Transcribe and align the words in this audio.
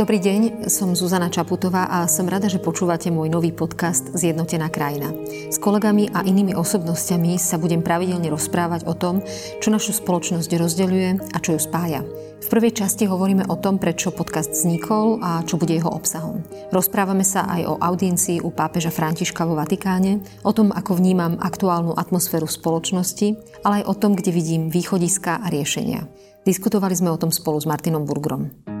Dobrý 0.00 0.16
deň, 0.16 0.64
som 0.72 0.96
Zuzana 0.96 1.28
Čaputová 1.28 1.84
a 1.84 2.08
som 2.08 2.24
rada, 2.24 2.48
že 2.48 2.56
počúvate 2.56 3.12
môj 3.12 3.28
nový 3.28 3.52
podcast 3.52 4.16
Zjednotená 4.16 4.72
krajina. 4.72 5.12
S 5.52 5.60
kolegami 5.60 6.08
a 6.16 6.24
inými 6.24 6.56
osobnostiami 6.56 7.36
sa 7.36 7.60
budem 7.60 7.84
pravidelne 7.84 8.32
rozprávať 8.32 8.88
o 8.88 8.96
tom, 8.96 9.20
čo 9.60 9.68
našu 9.68 9.92
spoločnosť 9.92 10.56
rozdeľuje 10.56 11.36
a 11.36 11.38
čo 11.44 11.52
ju 11.52 11.60
spája. 11.60 12.00
V 12.40 12.46
prvej 12.48 12.80
časti 12.80 13.04
hovoríme 13.04 13.44
o 13.52 13.60
tom, 13.60 13.76
prečo 13.76 14.08
podcast 14.08 14.56
vznikol 14.56 15.20
a 15.20 15.44
čo 15.44 15.60
bude 15.60 15.76
jeho 15.76 15.92
obsahom. 15.92 16.48
Rozprávame 16.72 17.20
sa 17.20 17.44
aj 17.44 17.68
o 17.68 17.76
audiencii 17.76 18.40
u 18.40 18.48
pápeža 18.56 18.88
Františka 18.88 19.44
vo 19.44 19.52
Vatikáne, 19.52 20.24
o 20.40 20.52
tom, 20.56 20.72
ako 20.72 20.96
vnímam 20.96 21.36
aktuálnu 21.36 21.92
atmosféru 21.92 22.48
spoločnosti, 22.48 23.36
ale 23.68 23.84
aj 23.84 23.92
o 23.92 23.94
tom, 24.00 24.16
kde 24.16 24.32
vidím 24.32 24.72
východiska 24.72 25.44
a 25.44 25.46
riešenia. 25.52 26.08
Diskutovali 26.48 26.96
sme 26.96 27.12
o 27.12 27.20
tom 27.20 27.28
spolu 27.28 27.60
s 27.60 27.68
Martinom 27.68 28.08
Burgrom. 28.08 28.79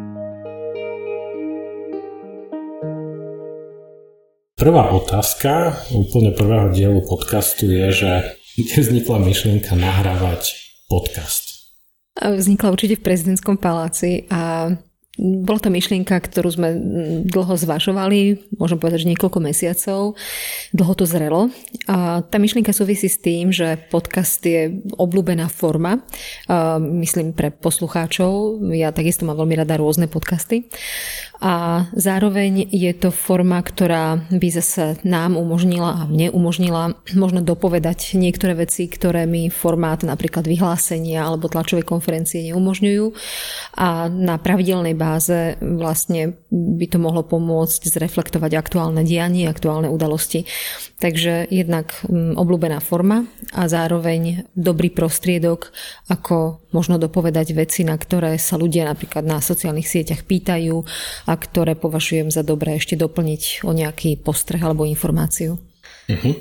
Prvá 4.60 4.92
otázka 4.92 5.72
úplne 5.88 6.36
prvého 6.36 6.68
dielu 6.68 7.00
podcastu 7.08 7.64
je, 7.64 8.04
že 8.04 8.10
kde 8.60 8.76
vznikla 8.76 9.16
myšlienka 9.24 9.72
nahrávať 9.72 10.52
podcast? 10.84 11.72
Vznikla 12.20 12.68
určite 12.68 13.00
v 13.00 13.06
prezidentskom 13.08 13.56
paláci 13.56 14.28
a 14.28 14.68
bola 15.20 15.60
to 15.60 15.72
myšlienka, 15.72 16.12
ktorú 16.12 16.48
sme 16.48 16.76
dlho 17.28 17.56
zvažovali, 17.56 18.52
môžem 18.56 18.76
povedať, 18.76 19.04
že 19.04 19.10
niekoľko 19.16 19.38
mesiacov. 19.40 20.16
Dlho 20.76 20.92
to 20.96 21.04
zrelo. 21.08 21.48
A 21.88 22.24
tá 22.24 22.36
myšlienka 22.36 22.76
súvisí 22.76 23.08
s 23.08 23.20
tým, 23.20 23.52
že 23.52 23.80
podcast 23.88 24.44
je 24.44 24.80
obľúbená 24.96 25.48
forma, 25.48 26.04
myslím 27.00 27.32
pre 27.32 27.48
poslucháčov. 27.48 28.60
Ja 28.76 28.92
takisto 28.92 29.24
mám 29.24 29.40
veľmi 29.40 29.60
rada 29.60 29.80
rôzne 29.80 30.04
podcasty. 30.04 30.68
A 31.40 31.88
zároveň 31.96 32.68
je 32.68 32.92
to 32.92 33.08
forma, 33.08 33.56
ktorá 33.64 34.20
by 34.28 34.48
zase 34.52 35.00
nám 35.08 35.40
umožnila 35.40 36.04
a 36.04 36.08
mne 36.08 36.28
umožnila 36.36 37.00
možno 37.16 37.40
dopovedať 37.40 38.12
niektoré 38.20 38.52
veci, 38.52 38.84
ktoré 38.84 39.24
mi 39.24 39.48
formát 39.48 40.04
napríklad 40.04 40.44
vyhlásenia 40.44 41.24
alebo 41.24 41.48
tlačovej 41.48 41.88
konferencie 41.88 42.44
neumožňujú. 42.52 43.16
A 43.80 44.12
na 44.12 44.36
pravidelnej 44.36 44.92
báze 44.92 45.56
vlastne 45.64 46.36
by 46.52 46.86
to 46.92 47.00
mohlo 47.00 47.24
pomôcť 47.24 47.88
zreflektovať 47.88 48.60
aktuálne 48.60 49.00
dianie, 49.00 49.48
aktuálne 49.48 49.88
udalosti. 49.88 50.44
Takže 51.00 51.48
jednak 51.48 51.96
mm, 52.04 52.36
obľúbená 52.36 52.84
forma 52.84 53.24
a 53.56 53.64
zároveň 53.64 54.44
dobrý 54.52 54.92
prostriedok, 54.92 55.72
ako 56.12 56.60
možno 56.76 57.00
dopovedať 57.00 57.56
veci, 57.56 57.80
na 57.88 57.96
ktoré 57.96 58.36
sa 58.36 58.60
ľudia 58.60 58.84
napríklad 58.84 59.24
na 59.24 59.40
sociálnych 59.40 59.88
sieťach 59.88 60.28
pýtajú 60.28 60.84
a 61.30 61.38
ktoré 61.38 61.78
považujem 61.78 62.34
za 62.34 62.42
dobré 62.42 62.74
ešte 62.74 62.98
doplniť 62.98 63.62
o 63.62 63.70
nejaký 63.70 64.18
postreh 64.18 64.58
alebo 64.58 64.82
informáciu. 64.82 65.62
Uh-huh. 66.10 66.34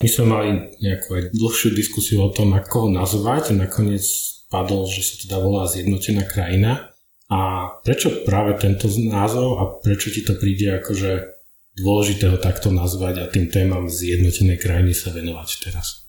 My 0.00 0.08
sme 0.08 0.24
mali 0.24 0.48
nejakú 0.80 1.08
aj 1.12 1.22
dlhšiu 1.36 1.76
diskusiu 1.76 2.24
o 2.24 2.32
tom, 2.32 2.56
ako 2.56 2.88
ho 2.88 2.88
nazvať. 2.88 3.52
Nakoniec 3.52 4.08
padol, 4.48 4.88
že 4.88 5.04
sa 5.04 5.14
teda 5.20 5.36
volá 5.36 5.68
Zjednotená 5.68 6.24
krajina. 6.24 6.88
A 7.28 7.68
prečo 7.84 8.24
práve 8.24 8.56
tento 8.56 8.88
názov 8.88 9.60
a 9.60 9.62
prečo 9.80 10.08
ti 10.08 10.24
to 10.24 10.36
príde 10.36 10.80
akože 10.80 11.32
dôležité 11.80 12.28
ho 12.28 12.36
takto 12.36 12.68
nazvať 12.68 13.24
a 13.24 13.30
tým 13.32 13.48
témam 13.48 13.88
zjednotenej 13.88 14.60
krajiny 14.60 14.92
sa 14.92 15.12
venovať 15.16 15.48
teraz? 15.64 16.01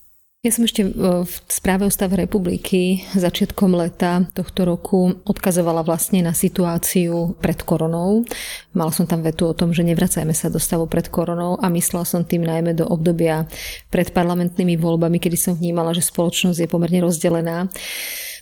Ja 0.43 0.51
som 0.51 0.67
ešte 0.67 0.83
v 1.23 1.23
správe 1.47 1.87
o 1.87 1.91
stave 1.95 2.19
republiky 2.19 2.99
začiatkom 3.15 3.79
leta 3.79 4.27
tohto 4.35 4.67
roku 4.67 5.15
odkazovala 5.23 5.87
vlastne 5.87 6.19
na 6.19 6.35
situáciu 6.35 7.39
pred 7.39 7.63
koronou. 7.63 8.27
Mala 8.75 8.91
som 8.91 9.07
tam 9.07 9.23
vetu 9.23 9.47
o 9.47 9.55
tom, 9.55 9.71
že 9.71 9.87
nevracajme 9.87 10.35
sa 10.35 10.51
do 10.51 10.59
stavu 10.59 10.83
pred 10.83 11.07
koronou 11.07 11.55
a 11.63 11.71
myslela 11.71 12.03
som 12.03 12.27
tým 12.27 12.43
najmä 12.43 12.75
do 12.75 12.83
obdobia 12.83 13.47
pred 13.87 14.11
parlamentnými 14.11 14.75
voľbami, 14.75 15.15
kedy 15.15 15.39
som 15.39 15.55
vnímala, 15.55 15.95
že 15.95 16.03
spoločnosť 16.03 16.59
je 16.59 16.67
pomerne 16.67 16.99
rozdelená. 16.99 17.71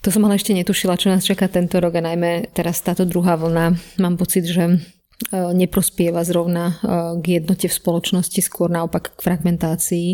To 0.01 0.09
som 0.09 0.25
ale 0.25 0.41
ešte 0.41 0.57
netušila, 0.57 0.97
čo 0.97 1.13
nás 1.13 1.21
čaká 1.21 1.45
tento 1.53 1.77
rok 1.77 2.01
a 2.01 2.01
najmä 2.01 2.49
teraz 2.49 2.81
táto 2.81 3.05
druhá 3.05 3.37
vlna. 3.37 3.77
Mám 4.01 4.17
pocit, 4.17 4.49
že 4.49 4.65
e, 4.65 5.00
neprospieva 5.29 6.25
zrovna 6.25 6.65
e, 6.71 6.75
k 7.21 7.25
jednote 7.41 7.69
v 7.69 7.77
spoločnosti, 7.77 8.39
skôr 8.41 8.73
naopak 8.73 9.13
k 9.13 9.19
fragmentácii. 9.21 10.07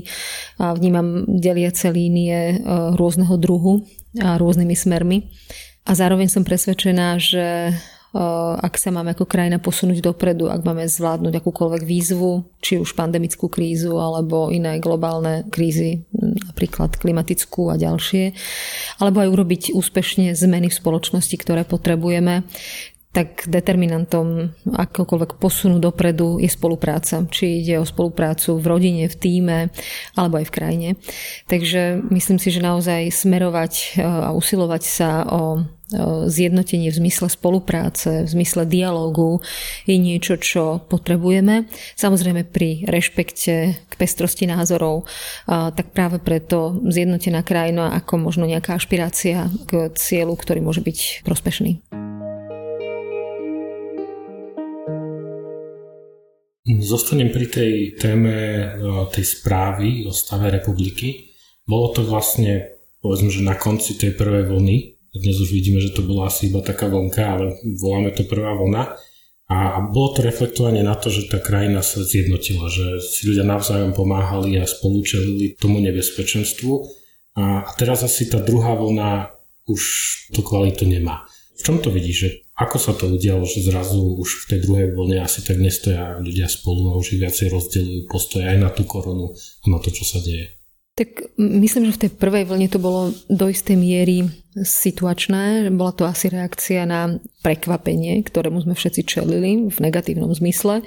Vnímam 0.60 1.24
deliace 1.28 1.88
línie 1.90 2.38
e, 2.38 2.56
rôzneho 3.00 3.40
druhu 3.40 3.88
a 4.20 4.36
rôznymi 4.36 4.76
smermi. 4.76 5.18
A 5.88 5.96
zároveň 5.96 6.28
som 6.28 6.44
presvedčená, 6.44 7.16
že 7.16 7.72
ak 8.58 8.80
sa 8.80 8.90
máme 8.90 9.14
ako 9.14 9.28
krajina 9.28 9.60
posunúť 9.60 10.00
dopredu, 10.00 10.48
ak 10.48 10.64
máme 10.64 10.88
zvládnuť 10.88 11.44
akúkoľvek 11.44 11.84
výzvu, 11.84 12.58
či 12.64 12.80
už 12.80 12.96
pandemickú 12.96 13.52
krízu 13.52 14.00
alebo 14.00 14.48
iné 14.48 14.80
globálne 14.80 15.46
krízy, 15.52 16.08
napríklad 16.48 16.96
klimatickú 16.98 17.70
a 17.70 17.76
ďalšie, 17.76 18.34
alebo 19.04 19.22
aj 19.22 19.30
urobiť 19.30 19.64
úspešne 19.76 20.34
zmeny 20.34 20.72
v 20.72 20.78
spoločnosti, 20.80 21.36
ktoré 21.36 21.68
potrebujeme, 21.68 22.48
tak 23.18 23.50
determinantom 23.50 24.54
akokoľvek 24.70 25.42
posunu 25.42 25.82
dopredu 25.82 26.38
je 26.38 26.46
spolupráca. 26.46 27.26
Či 27.26 27.66
ide 27.66 27.82
o 27.82 27.90
spoluprácu 27.90 28.62
v 28.62 28.66
rodine, 28.70 29.10
v 29.10 29.18
týme 29.18 29.58
alebo 30.14 30.38
aj 30.38 30.46
v 30.46 30.54
krajine. 30.54 30.90
Takže 31.50 32.06
myslím 32.14 32.38
si, 32.38 32.54
že 32.54 32.62
naozaj 32.62 33.10
smerovať 33.10 33.98
a 34.06 34.30
usilovať 34.38 34.84
sa 34.86 35.26
o 35.26 35.66
zjednotenie 36.28 36.92
v 36.92 37.00
zmysle 37.00 37.32
spolupráce, 37.32 38.28
v 38.28 38.30
zmysle 38.30 38.68
dialogu 38.68 39.40
je 39.88 39.96
niečo, 39.96 40.36
čo 40.36 40.84
potrebujeme. 40.84 41.72
Samozrejme 41.96 42.44
pri 42.44 42.84
rešpekte 42.86 43.56
k 43.88 43.94
pestrosti 43.96 44.46
názorov, 44.52 45.08
tak 45.48 45.96
práve 45.96 46.20
preto 46.20 46.76
zjednotená 46.86 47.40
krajina 47.42 47.96
ako 47.96 48.20
možno 48.20 48.44
nejaká 48.44 48.76
ašpirácia 48.76 49.48
k 49.64 49.90
cieľu, 49.96 50.36
ktorý 50.36 50.60
môže 50.60 50.84
byť 50.84 51.24
prospešný. 51.24 51.97
Zostanem 56.68 57.32
pri 57.32 57.48
tej 57.48 57.74
téme 57.96 58.36
tej 59.16 59.24
správy 59.24 60.04
o 60.04 60.12
stave 60.12 60.52
republiky. 60.52 61.32
Bolo 61.64 61.96
to 61.96 62.04
vlastne, 62.04 62.76
povedzme, 63.00 63.32
že 63.32 63.40
na 63.40 63.56
konci 63.56 63.96
tej 63.96 64.12
prvej 64.20 64.52
vlny, 64.52 64.76
dnes 65.16 65.40
už 65.40 65.50
vidíme, 65.56 65.80
že 65.80 65.96
to 65.96 66.04
bola 66.04 66.28
asi 66.28 66.52
iba 66.52 66.60
taká 66.60 66.92
vlnka, 66.92 67.24
ale 67.24 67.56
voláme 67.80 68.12
to 68.12 68.28
prvá 68.28 68.52
vlna. 68.54 68.84
A 69.48 69.80
bolo 69.80 70.12
to 70.12 70.28
reflektovanie 70.28 70.84
na 70.84 71.00
to, 71.00 71.08
že 71.08 71.32
tá 71.32 71.40
krajina 71.40 71.80
sa 71.80 72.04
zjednotila, 72.04 72.68
že 72.68 73.00
si 73.00 73.32
ľudia 73.32 73.48
navzájom 73.48 73.96
pomáhali 73.96 74.60
a 74.60 74.68
spolučelili 74.68 75.56
tomu 75.56 75.80
nebezpečenstvu. 75.80 76.84
A 77.40 77.64
teraz 77.80 78.04
asi 78.04 78.28
tá 78.28 78.44
druhá 78.44 78.76
vlna 78.76 79.32
už 79.72 79.82
tú 80.36 80.44
kvalitu 80.44 80.84
nemá. 80.84 81.24
V 81.56 81.62
čom 81.64 81.80
to 81.80 81.96
vidíš, 81.96 82.18
že 82.20 82.30
ako 82.58 82.78
sa 82.82 82.92
to 82.98 83.06
udialo, 83.14 83.46
že 83.46 83.62
zrazu 83.62 84.18
už 84.18 84.46
v 84.46 84.46
tej 84.50 84.60
druhej 84.66 84.88
vlne 84.98 85.22
asi 85.22 85.46
tak 85.46 85.62
nestoja 85.62 86.18
ľudia 86.18 86.50
spolu 86.50 86.90
a 86.90 86.98
už 86.98 87.14
ich 87.14 87.22
viacej 87.22 87.54
rozdeľujú 87.54 88.02
postoje 88.10 88.50
aj 88.50 88.58
na 88.58 88.70
tú 88.74 88.82
koronu 88.90 89.38
a 89.38 89.66
na 89.70 89.78
to, 89.78 89.94
čo 89.94 90.02
sa 90.02 90.18
deje? 90.26 90.58
Tak 90.98 91.38
myslím, 91.38 91.94
že 91.94 91.94
v 91.94 92.02
tej 92.02 92.12
prvej 92.18 92.50
vlne 92.50 92.66
to 92.74 92.82
bolo 92.82 93.14
do 93.30 93.46
istej 93.46 93.78
miery 93.78 94.26
situačné. 94.64 95.70
Bola 95.74 95.94
to 95.94 96.08
asi 96.08 96.32
reakcia 96.32 96.88
na 96.88 97.20
prekvapenie, 97.48 98.20
ktorému 98.28 98.60
sme 98.60 98.76
všetci 98.76 99.02
čelili 99.08 99.72
v 99.72 99.78
negatívnom 99.80 100.28
zmysle. 100.36 100.84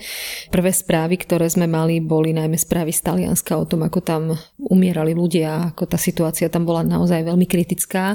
Prvé 0.53 0.71
správy, 0.77 1.17
ktoré 1.17 1.49
sme 1.49 1.65
mali, 1.65 2.05
boli 2.05 2.37
najmä 2.37 2.59
správy 2.61 2.93
z 2.93 3.01
Talianska 3.01 3.57
o 3.57 3.65
tom, 3.65 3.87
ako 3.87 4.01
tam 4.05 4.23
umierali 4.61 5.17
ľudia, 5.17 5.73
ako 5.73 5.89
tá 5.89 5.97
situácia 5.97 6.53
tam 6.53 6.69
bola 6.69 6.85
naozaj 6.85 7.25
veľmi 7.25 7.49
kritická 7.49 8.13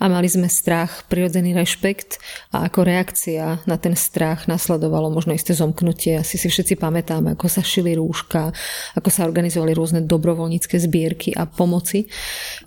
a 0.00 0.04
mali 0.08 0.24
sme 0.24 0.48
strach, 0.48 1.04
prirodzený 1.12 1.52
rešpekt 1.52 2.16
a 2.56 2.64
ako 2.70 2.80
reakcia 2.86 3.60
na 3.68 3.76
ten 3.76 3.92
strach 3.92 4.48
nasledovalo 4.48 5.12
možno 5.12 5.36
isté 5.36 5.52
zomknutie. 5.52 6.16
Asi 6.16 6.40
si 6.40 6.48
všetci 6.48 6.80
pamätáme, 6.80 7.36
ako 7.36 7.46
sa 7.52 7.60
šili 7.60 7.92
rúška, 7.98 8.56
ako 8.96 9.08
sa 9.12 9.28
organizovali 9.28 9.76
rôzne 9.76 10.00
dobrovoľnícke 10.08 10.80
zbierky 10.80 11.36
a 11.36 11.44
pomoci. 11.44 12.08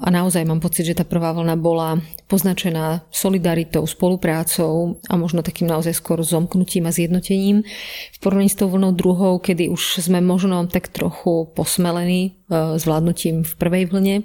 A 0.05 0.13
naozaj 0.13 0.45
mám 0.45 0.61
pocit, 0.61 0.85
že 0.85 0.97
tá 0.97 1.01
prvá 1.01 1.33
vlna 1.33 1.57
bola 1.57 1.97
poznačená 2.25 3.05
solidaritou, 3.13 3.85
spoluprácou 3.85 4.97
a 5.09 5.13
možno 5.13 5.45
takým 5.45 5.69
naozaj 5.69 5.93
skôr 5.97 6.21
zomknutím 6.25 6.89
a 6.89 6.95
zjednotením. 6.95 7.61
V 8.13 8.17
porovnaní 8.17 8.49
s 8.49 8.57
tou 8.57 8.69
vlnou 8.69 8.91
druhou, 8.97 9.37
kedy 9.37 9.69
už 9.69 10.01
sme 10.01 10.21
možno 10.25 10.65
tak 10.65 10.89
trochu 10.89 11.45
posmelení 11.53 12.33
e, 12.49 12.79
zvládnutím 12.81 13.45
v 13.45 13.53
prvej 13.55 13.83
vlne, 13.93 14.15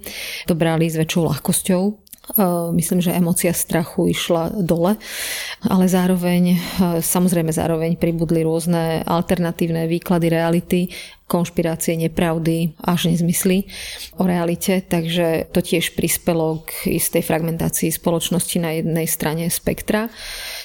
to 0.48 0.56
brali 0.56 0.88
s 0.88 0.96
väčšou 0.96 1.28
ľahkosťou 1.28 2.10
Myslím, 2.70 3.02
že 3.02 3.16
emocia 3.16 3.50
strachu 3.50 4.14
išla 4.14 4.62
dole, 4.62 4.94
ale 5.66 5.84
zároveň, 5.90 6.62
samozrejme 7.02 7.50
zároveň 7.50 7.98
pribudli 7.98 8.46
rôzne 8.46 9.02
alternatívne 9.02 9.90
výklady 9.90 10.26
reality 10.30 10.80
konšpirácie, 11.30 11.94
nepravdy 11.94 12.74
až 12.82 13.14
nezmysly 13.14 13.70
o 14.18 14.26
realite, 14.26 14.82
takže 14.82 15.46
to 15.54 15.62
tiež 15.62 15.94
prispelo 15.94 16.66
k 16.66 16.98
istej 16.98 17.22
fragmentácii 17.22 17.94
spoločnosti 17.94 18.58
na 18.58 18.82
jednej 18.82 19.06
strane 19.06 19.46
spektra. 19.46 20.10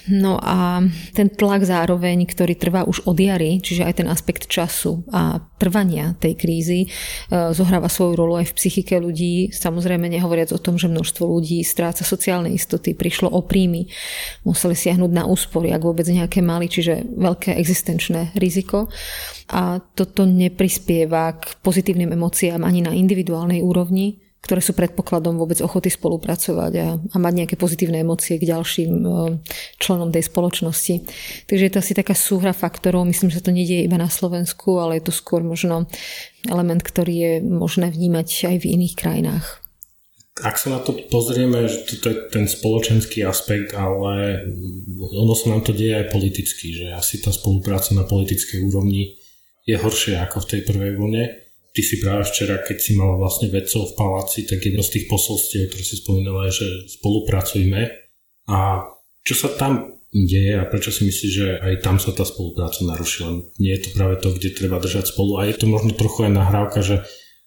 No 0.09 0.41
a 0.41 0.81
ten 1.13 1.29
tlak 1.29 1.61
zároveň, 1.69 2.25
ktorý 2.25 2.57
trvá 2.57 2.81
už 2.89 3.05
od 3.05 3.13
jary, 3.21 3.61
čiže 3.61 3.85
aj 3.85 4.01
ten 4.01 4.07
aspekt 4.09 4.49
času 4.49 5.05
a 5.13 5.45
trvania 5.61 6.17
tej 6.17 6.33
krízy 6.33 6.79
e, 6.85 6.87
zohráva 7.53 7.85
svoju 7.85 8.13
rolu 8.17 8.41
aj 8.41 8.49
v 8.49 8.57
psychike 8.57 8.97
ľudí. 8.97 9.53
Samozrejme 9.53 10.09
nehovoriac 10.09 10.49
o 10.51 10.59
tom, 10.59 10.81
že 10.81 10.89
množstvo 10.89 11.23
ľudí 11.29 11.61
stráca 11.61 12.01
sociálne 12.01 12.49
istoty, 12.49 12.97
prišlo 12.97 13.29
o 13.29 13.45
príjmy, 13.45 13.85
museli 14.47 14.73
siahnuť 14.73 15.11
na 15.13 15.29
úspory, 15.29 15.69
ak 15.69 15.85
vôbec 15.85 16.07
nejaké 16.09 16.41
mali, 16.41 16.65
čiže 16.65 17.05
veľké 17.13 17.53
existenčné 17.57 18.33
riziko. 18.33 18.89
A 19.49 19.77
toto 19.93 20.25
neprispieva 20.25 21.37
k 21.37 21.57
pozitívnym 21.61 22.13
emóciám 22.17 22.65
ani 22.65 22.81
na 22.81 22.91
individuálnej 22.97 23.61
úrovni, 23.61 24.25
ktoré 24.45 24.61
sú 24.61 24.77
predpokladom 24.77 25.41
vôbec 25.41 25.57
ochoty 25.57 25.89
spolupracovať 25.89 26.73
a, 26.77 26.87
a 27.01 27.15
mať 27.17 27.33
nejaké 27.33 27.55
pozitívne 27.57 28.05
emócie 28.05 28.37
k 28.37 28.45
ďalším 28.53 28.93
e, 29.01 29.09
členom 29.81 30.13
tej 30.13 30.29
spoločnosti. 30.29 31.01
Takže 31.49 31.63
je 31.65 31.71
to 31.73 31.81
asi 31.81 31.97
taká 31.97 32.13
súhra 32.13 32.53
faktorov. 32.53 33.09
Myslím, 33.09 33.33
že 33.33 33.41
to 33.41 33.49
nedieje 33.49 33.89
iba 33.89 33.97
na 33.97 34.05
Slovensku, 34.05 34.77
ale 34.77 35.01
je 35.01 35.09
to 35.09 35.13
skôr 35.17 35.41
možno 35.41 35.89
element, 36.45 36.85
ktorý 36.85 37.13
je 37.17 37.33
možné 37.41 37.89
vnímať 37.89 38.53
aj 38.53 38.57
v 38.61 38.69
iných 38.77 38.93
krajinách. 38.93 39.65
Ak 40.45 40.61
sa 40.61 40.77
na 40.77 40.79
to 40.83 40.93
pozrieme, 41.09 41.65
že 41.65 41.97
to 41.97 42.11
je 42.11 42.17
ten 42.29 42.45
spoločenský 42.45 43.25
aspekt, 43.25 43.73
ale 43.73 44.45
ono 45.15 45.33
sa 45.33 45.57
nám 45.57 45.65
to 45.65 45.73
deje 45.73 46.05
aj 46.05 46.11
politicky, 46.11 46.75
že 46.75 46.93
asi 46.93 47.17
tá 47.17 47.33
spolupráca 47.33 47.97
na 47.97 48.05
politickej 48.05 48.61
úrovni 48.67 49.15
je 49.65 49.75
horšia 49.75 50.25
ako 50.25 50.45
v 50.45 50.49
tej 50.49 50.61
prvej 50.63 50.91
vlne. 50.95 51.23
Ty 51.75 51.81
si 51.83 51.99
práve 51.99 52.23
včera, 52.23 52.63
keď 52.63 52.77
si 52.79 52.95
mal 52.95 53.19
vlastne 53.19 53.51
vedcov 53.51 53.91
v 53.91 53.97
paláci, 53.99 54.47
tak 54.47 54.63
jedno 54.63 54.79
z 54.79 54.93
tých 54.95 55.05
posolstiev, 55.11 55.67
ktoré 55.67 55.83
si 55.83 55.99
spomínala, 55.99 56.47
je, 56.47 56.63
že 56.63 56.67
spolupracujme. 57.01 57.81
A 58.47 58.59
čo 59.25 59.35
sa 59.35 59.51
tam 59.51 59.99
deje 60.15 60.55
a 60.55 60.63
prečo 60.63 60.95
si 60.95 61.03
myslíš, 61.03 61.31
že 61.35 61.47
aj 61.59 61.83
tam 61.83 61.99
sa 61.99 62.15
tá 62.15 62.23
spolupráca 62.23 62.79
narušila? 62.87 63.43
Nie 63.59 63.75
je 63.75 63.89
to 63.89 63.89
práve 63.99 64.15
to, 64.23 64.31
kde 64.31 64.55
treba 64.55 64.79
držať 64.79 65.11
spolu. 65.11 65.43
A 65.43 65.51
je 65.51 65.59
to 65.59 65.67
možno 65.67 65.91
trochu 65.91 66.29
aj 66.29 66.31
nahrávka, 66.31 66.79
že 66.79 67.03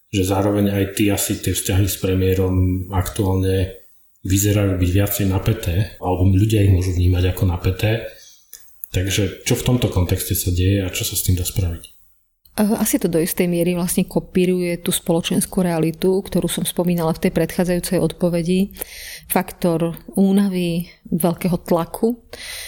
že 0.09 0.25
zároveň 0.25 0.73
aj 0.73 0.85
ty 0.97 1.12
asi 1.12 1.37
tie 1.37 1.53
vzťahy 1.53 1.85
s 1.85 2.00
premiérom 2.00 2.88
aktuálne 2.88 3.76
vyzerajú 4.25 4.81
byť 4.81 4.91
viacej 4.91 5.26
napäté, 5.29 6.00
alebo 6.00 6.32
ľudia 6.32 6.65
ich 6.65 6.73
môžu 6.73 6.97
vnímať 6.97 7.37
ako 7.37 7.44
napäté. 7.44 8.09
Takže 8.88 9.44
čo 9.44 9.53
v 9.53 9.67
tomto 9.69 9.93
kontexte 9.93 10.32
sa 10.32 10.49
deje 10.49 10.81
a 10.81 10.88
čo 10.88 11.05
sa 11.05 11.12
s 11.12 11.29
tým 11.29 11.37
dá 11.37 11.44
spraviť? 11.44 11.97
Asi 12.58 12.99
to 12.99 13.06
do 13.06 13.22
istej 13.22 13.46
miery 13.46 13.78
vlastne 13.78 14.02
kopíruje 14.02 14.82
tú 14.82 14.90
spoločenskú 14.90 15.62
realitu, 15.62 16.19
ktorú 16.19 16.50
som 16.50 16.66
spomínala 16.66 17.14
v 17.14 17.28
tej 17.28 17.32
predchádzajúcej 17.38 18.02
odpovedi. 18.02 18.75
Faktor 19.31 19.94
únavy, 20.19 20.90
veľkého 21.06 21.55
tlaku, 21.62 22.19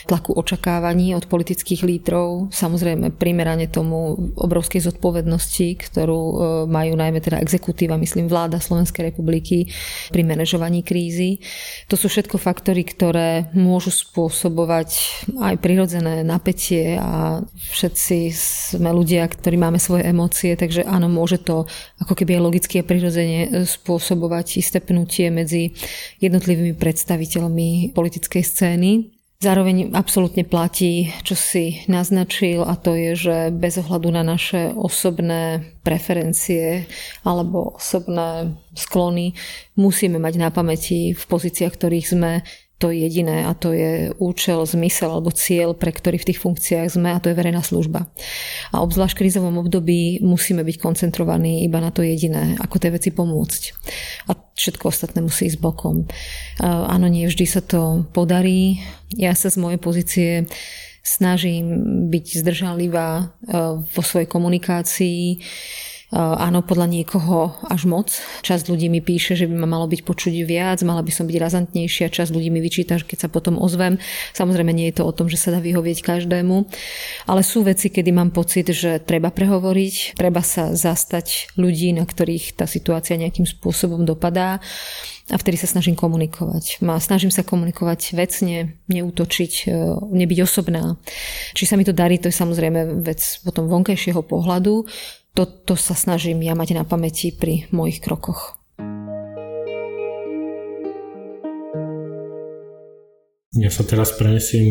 tlaku 0.06 0.30
očakávaní 0.38 1.18
od 1.18 1.26
politických 1.26 1.82
lídrov, 1.82 2.54
samozrejme 2.54 3.18
primerane 3.18 3.66
tomu 3.66 4.30
obrovskej 4.38 4.86
zodpovednosti, 4.86 5.74
ktorú 5.90 6.20
e, 6.22 6.36
majú 6.70 6.94
najmä 6.94 7.18
teda 7.18 7.42
exekutíva, 7.42 7.98
myslím 7.98 8.30
vláda 8.30 8.62
Slovenskej 8.62 9.10
republiky 9.10 9.66
pri 10.14 10.22
manažovaní 10.22 10.86
krízy. 10.86 11.42
To 11.90 11.98
sú 11.98 12.06
všetko 12.06 12.38
faktory, 12.38 12.86
ktoré 12.86 13.50
môžu 13.58 13.90
spôsobovať 13.90 14.88
aj 15.42 15.54
prirodzené 15.58 16.22
napätie 16.22 16.94
a 16.94 17.42
všetci 17.74 18.18
sme 18.76 18.94
ľudia, 18.94 19.26
ktorí 19.26 19.58
máme 19.58 19.79
svoje 19.80 20.04
emócie, 20.04 20.52
takže 20.54 20.84
áno, 20.84 21.08
môže 21.08 21.40
to 21.40 21.64
ako 21.96 22.12
keby 22.12 22.36
aj 22.36 22.44
logicky 22.44 22.74
a 22.78 22.84
prirodzene 22.84 23.64
spôsobovať 23.64 24.60
isté 24.60 24.78
pnutie 24.84 25.32
medzi 25.32 25.72
jednotlivými 26.20 26.76
predstaviteľmi 26.76 27.96
politickej 27.96 28.42
scény. 28.44 28.90
Zároveň 29.40 29.96
absolútne 29.96 30.44
platí, 30.44 31.08
čo 31.24 31.32
si 31.32 31.80
naznačil 31.88 32.60
a 32.60 32.76
to 32.76 32.92
je, 32.92 33.16
že 33.16 33.36
bez 33.48 33.80
ohľadu 33.80 34.12
na 34.12 34.20
naše 34.20 34.68
osobné 34.76 35.64
preferencie 35.80 36.84
alebo 37.24 37.80
osobné 37.80 38.52
sklony 38.76 39.32
musíme 39.80 40.20
mať 40.20 40.34
na 40.36 40.52
pamäti 40.52 41.16
v 41.16 41.24
pozíciách, 41.24 41.72
ktorých 41.72 42.06
sme 42.12 42.44
to 42.80 42.88
jediné 42.88 43.44
a 43.44 43.52
to 43.52 43.76
je 43.76 44.08
účel, 44.16 44.64
zmysel 44.64 45.12
alebo 45.12 45.28
cieľ, 45.28 45.76
pre 45.76 45.92
ktorý 45.92 46.16
v 46.16 46.32
tých 46.32 46.40
funkciách 46.40 46.96
sme 46.96 47.12
a 47.12 47.20
to 47.20 47.28
je 47.28 47.36
verejná 47.36 47.60
služba. 47.60 48.08
A 48.72 48.80
obzvlášť 48.80 49.12
v 49.14 49.20
krízovom 49.20 49.60
období 49.60 50.24
musíme 50.24 50.64
byť 50.64 50.76
koncentrovaní 50.80 51.60
iba 51.68 51.76
na 51.84 51.92
to 51.92 52.00
jediné, 52.00 52.56
ako 52.56 52.80
tie 52.80 52.88
veci 52.88 53.12
pomôcť. 53.12 53.62
A 54.32 54.40
všetko 54.56 54.88
ostatné 54.88 55.20
musí 55.20 55.52
ísť 55.52 55.60
bokom. 55.60 56.08
Áno, 56.64 57.06
nie 57.12 57.28
vždy 57.28 57.44
sa 57.44 57.60
to 57.60 58.08
podarí. 58.16 58.80
Ja 59.12 59.36
sa 59.36 59.52
z 59.52 59.60
mojej 59.60 59.76
pozície 59.76 60.30
snažím 61.04 61.84
byť 62.08 62.44
zdržanlivá 62.44 63.36
vo 63.92 64.02
svojej 64.04 64.28
komunikácii, 64.28 65.40
áno, 66.10 66.66
podľa 66.66 66.90
niekoho 66.90 67.54
až 67.70 67.86
moc. 67.86 68.10
Časť 68.42 68.66
ľudí 68.66 68.90
mi 68.90 68.98
píše, 68.98 69.38
že 69.38 69.46
by 69.46 69.54
ma 69.62 69.68
malo 69.78 69.86
byť 69.86 70.02
počuť 70.02 70.34
viac, 70.42 70.82
mala 70.82 71.06
by 71.06 71.12
som 71.14 71.30
byť 71.30 71.38
razantnejšia, 71.38 72.10
časť 72.10 72.30
ľudí 72.34 72.50
mi 72.50 72.58
vyčíta, 72.58 72.98
že 72.98 73.06
keď 73.06 73.26
sa 73.26 73.28
potom 73.30 73.62
ozvem. 73.62 74.02
Samozrejme 74.34 74.74
nie 74.74 74.90
je 74.90 74.98
to 74.98 75.06
o 75.06 75.14
tom, 75.14 75.30
že 75.30 75.38
sa 75.38 75.54
dá 75.54 75.62
vyhovieť 75.62 76.02
každému, 76.02 76.66
ale 77.30 77.40
sú 77.46 77.62
veci, 77.62 77.94
kedy 77.94 78.10
mám 78.10 78.34
pocit, 78.34 78.66
že 78.74 78.98
treba 78.98 79.30
prehovoriť, 79.30 80.18
treba 80.18 80.42
sa 80.42 80.74
zastať 80.74 81.54
ľudí, 81.54 81.94
na 81.94 82.02
ktorých 82.02 82.58
tá 82.58 82.66
situácia 82.66 83.14
nejakým 83.14 83.46
spôsobom 83.46 84.02
dopadá 84.02 84.58
a 85.30 85.38
vtedy 85.38 85.54
sa 85.54 85.70
snažím 85.70 85.94
komunikovať. 85.94 86.82
Ma 86.82 86.98
snažím 86.98 87.30
sa 87.30 87.46
komunikovať 87.46 88.18
vecne, 88.18 88.74
neútočiť, 88.90 89.52
eh, 89.66 89.94
nebyť 89.94 90.38
osobná. 90.42 90.98
Či 91.54 91.70
sa 91.70 91.78
mi 91.78 91.86
to 91.86 91.94
darí, 91.94 92.18
to 92.18 92.28
je 92.28 92.34
samozrejme 92.34 93.06
vec 93.06 93.22
potom 93.46 93.70
vonkajšieho 93.70 94.26
pohľadu 94.26 94.90
toto 95.34 95.78
sa 95.78 95.94
snažím 95.94 96.42
ja 96.42 96.58
mať 96.58 96.74
na 96.76 96.84
pamäti 96.84 97.30
pri 97.30 97.70
mojich 97.70 98.02
krokoch. 98.02 98.58
Ja 103.58 103.68
sa 103.68 103.82
teraz 103.82 104.14
prenesiem 104.14 104.70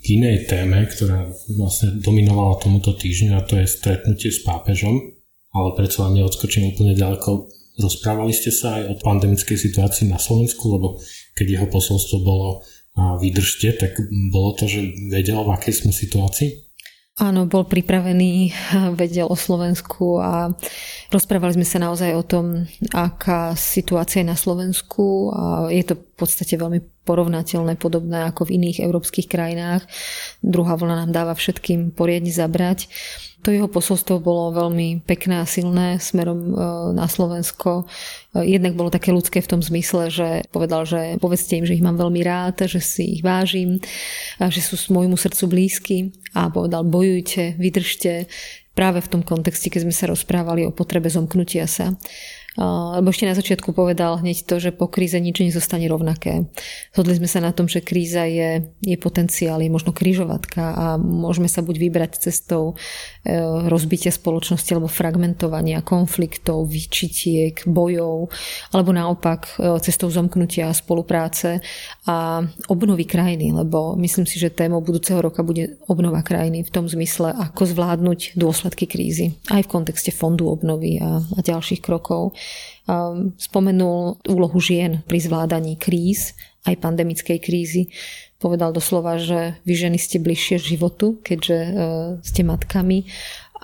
k 0.00 0.04
inej 0.16 0.48
téme, 0.48 0.88
ktorá 0.88 1.28
vlastne 1.54 2.00
dominovala 2.00 2.58
tomuto 2.58 2.96
týždňu 2.96 3.36
a 3.36 3.46
to 3.46 3.60
je 3.60 3.68
stretnutie 3.68 4.32
s 4.32 4.42
pápežom, 4.42 4.96
ale 5.52 5.68
predsa 5.76 6.08
len 6.08 6.18
neodskočím 6.18 6.72
úplne 6.72 6.96
ďaleko. 6.96 7.46
Rozprávali 7.78 8.32
ste 8.32 8.48
sa 8.48 8.80
aj 8.80 8.82
o 8.90 8.94
pandemickej 8.98 9.54
situácii 9.60 10.08
na 10.08 10.16
Slovensku, 10.16 10.66
lebo 10.72 10.98
keď 11.36 11.46
jeho 11.60 11.68
posolstvo 11.68 12.16
bolo 12.24 12.64
vydržte, 12.94 13.76
tak 13.76 13.98
bolo 14.32 14.54
to, 14.56 14.70
že 14.70 15.10
vedel, 15.10 15.44
v 15.44 15.54
akej 15.54 15.84
sme 15.84 15.92
situácii? 15.92 16.63
Áno, 17.14 17.46
bol 17.46 17.62
pripravený, 17.62 18.50
vedel 19.00 19.30
o 19.30 19.38
Slovensku 19.38 20.18
a 20.18 20.50
rozprávali 21.14 21.54
sme 21.54 21.66
sa 21.66 21.78
naozaj 21.78 22.10
o 22.10 22.26
tom, 22.26 22.66
aká 22.90 23.54
situácia 23.54 24.26
je 24.26 24.30
na 24.30 24.34
Slovensku 24.34 25.30
a 25.30 25.70
je 25.70 25.86
to 25.86 25.94
podstate 26.16 26.54
veľmi 26.56 26.80
porovnateľné, 27.04 27.76
podobné 27.76 28.26
ako 28.30 28.48
v 28.48 28.60
iných 28.60 28.82
európskych 28.82 29.28
krajinách. 29.28 29.84
Druhá 30.40 30.78
vlna 30.78 31.06
nám 31.06 31.10
dáva 31.12 31.34
všetkým 31.36 31.92
poriadne 31.92 32.32
zabrať. 32.32 32.88
To 33.44 33.52
jeho 33.52 33.68
posolstvo 33.68 34.24
bolo 34.24 34.56
veľmi 34.56 35.04
pekné 35.04 35.44
a 35.44 35.46
silné 35.46 36.00
smerom 36.00 36.40
e, 36.40 36.52
na 36.96 37.04
Slovensko. 37.04 37.84
E, 38.32 38.56
jednak 38.56 38.72
bolo 38.72 38.88
také 38.88 39.12
ľudské 39.12 39.44
v 39.44 39.50
tom 39.52 39.60
zmysle, 39.60 40.08
že 40.08 40.28
povedal, 40.48 40.88
že 40.88 41.20
povedzte 41.20 41.60
im, 41.60 41.68
že 41.68 41.76
ich 41.76 41.84
mám 41.84 42.00
veľmi 42.00 42.24
rád, 42.24 42.64
že 42.64 42.80
si 42.80 43.20
ich 43.20 43.22
vážim, 43.22 43.84
že 44.40 44.60
sú 44.64 44.80
môjmu 44.96 45.20
srdcu 45.20 45.44
blízky 45.44 45.96
a 46.32 46.48
povedal 46.48 46.88
bojujte, 46.88 47.60
vydržte, 47.60 48.32
práve 48.72 49.04
v 49.04 49.10
tom 49.12 49.22
kontexte, 49.22 49.68
keď 49.68 49.86
sme 49.86 49.94
sa 49.94 50.08
rozprávali 50.08 50.64
o 50.64 50.72
potrebe 50.72 51.12
zomknutia 51.12 51.68
sa 51.68 51.92
lebo 52.54 53.10
ešte 53.10 53.26
na 53.26 53.34
začiatku 53.34 53.74
povedal 53.74 54.22
hneď 54.22 54.46
to, 54.46 54.62
že 54.62 54.70
po 54.70 54.86
kríze 54.86 55.18
nič 55.18 55.42
nezostane 55.42 55.90
rovnaké. 55.90 56.46
Zhodli 56.94 57.18
sme 57.18 57.26
sa 57.26 57.42
na 57.42 57.50
tom, 57.50 57.66
že 57.66 57.82
kríza 57.82 58.30
je, 58.30 58.70
je 58.78 58.94
potenciál, 58.94 59.58
je 59.58 59.66
možno 59.66 59.90
kryžovatka 59.90 60.62
a 60.62 60.86
môžeme 60.94 61.50
sa 61.50 61.66
buď 61.66 61.76
vybrať 61.82 62.30
cestou 62.30 62.78
e, 63.26 63.34
rozbitia 63.66 64.14
spoločnosti 64.14 64.70
alebo 64.70 64.86
fragmentovania, 64.86 65.82
konfliktov, 65.82 66.70
vyčitiek, 66.70 67.66
bojov, 67.66 68.30
alebo 68.70 68.90
naopak 68.94 69.58
e, 69.58 69.82
cestou 69.82 70.06
zomknutia 70.14 70.70
spolupráce 70.70 71.58
a 72.06 72.38
obnovy 72.70 73.02
krajiny, 73.02 73.50
lebo 73.50 73.98
myslím 73.98 74.30
si, 74.30 74.38
že 74.38 74.54
témou 74.54 74.78
budúceho 74.78 75.18
roka 75.18 75.42
bude 75.42 75.82
obnova 75.90 76.22
krajiny 76.22 76.62
v 76.62 76.70
tom 76.70 76.86
zmysle, 76.86 77.34
ako 77.34 77.66
zvládnuť 77.66 78.38
dôsledky 78.38 78.86
krízy, 78.86 79.34
aj 79.50 79.66
v 79.66 79.72
kontexte 79.74 80.14
fondu 80.14 80.46
obnovy 80.46 81.02
a, 81.02 81.18
a 81.18 81.40
ďalších 81.42 81.82
krokov. 81.82 82.38
Um, 82.84 83.32
spomenul 83.40 84.20
úlohu 84.28 84.60
žien 84.60 85.00
pri 85.08 85.16
zvládaní 85.16 85.80
kríz, 85.80 86.36
aj 86.68 86.84
pandemickej 86.84 87.40
krízy. 87.40 87.88
Povedal 88.36 88.76
doslova, 88.76 89.16
že 89.16 89.56
vy 89.64 89.72
ženy 89.72 89.96
ste 89.96 90.20
bližšie 90.20 90.60
životu, 90.60 91.16
keďže 91.24 91.58
uh, 91.64 91.72
ste 92.20 92.44
matkami 92.44 93.08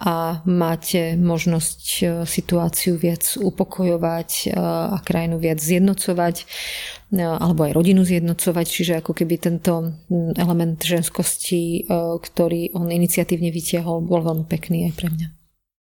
a 0.01 0.41
máte 0.49 1.13
možnosť 1.21 1.83
e, 2.01 2.05
situáciu 2.25 2.97
viac 2.97 3.37
upokojovať 3.37 4.49
a 4.57 4.97
krajinu 5.05 5.37
viac 5.37 5.61
zjednocovať 5.61 6.49
alebo 7.21 7.69
aj 7.69 7.77
rodinu 7.77 8.01
zjednocovať, 8.07 8.67
čiže 8.71 8.93
ako 9.05 9.13
keby 9.13 9.35
tento 9.37 9.93
element 10.39 10.79
ženskosti, 10.79 11.85
ktorý 12.23 12.73
on 12.79 12.87
iniciatívne 12.87 13.51
vytiahol, 13.51 14.01
bol 14.07 14.23
veľmi 14.23 14.47
pekný 14.47 14.89
aj 14.89 14.93
pre 14.95 15.09
mňa. 15.11 15.40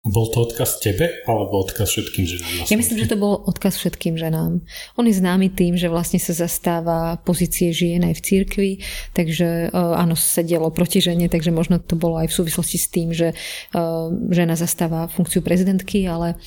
Bol 0.01 0.33
to 0.33 0.49
odkaz 0.49 0.81
tebe 0.81 1.21
alebo 1.29 1.61
odkaz 1.61 1.93
všetkým 1.93 2.25
ženám? 2.25 2.73
Ja 2.73 2.81
myslím, 2.81 3.05
že 3.05 3.13
to 3.13 3.21
bol 3.21 3.45
odkaz 3.45 3.77
všetkým 3.77 4.17
ženám. 4.17 4.65
On 4.97 5.05
je 5.05 5.13
známy 5.13 5.53
tým, 5.53 5.77
že 5.77 5.93
vlastne 5.93 6.17
sa 6.17 6.33
zastáva 6.33 7.21
pozície 7.21 7.69
žien 7.69 8.01
aj 8.09 8.17
v 8.17 8.25
cirkvi, 8.25 8.71
takže 9.13 9.69
e, 9.69 9.77
áno, 9.77 10.17
sedelo 10.17 10.73
proti 10.73 11.05
žene, 11.05 11.29
takže 11.29 11.53
možno 11.53 11.77
to 11.85 12.01
bolo 12.01 12.17
aj 12.17 12.33
v 12.33 12.37
súvislosti 12.41 12.81
s 12.81 12.89
tým, 12.89 13.13
že 13.13 13.33
e, 13.33 13.35
žena 14.33 14.57
zastáva 14.57 15.05
funkciu 15.13 15.45
prezidentky, 15.45 16.09
ale, 16.09 16.41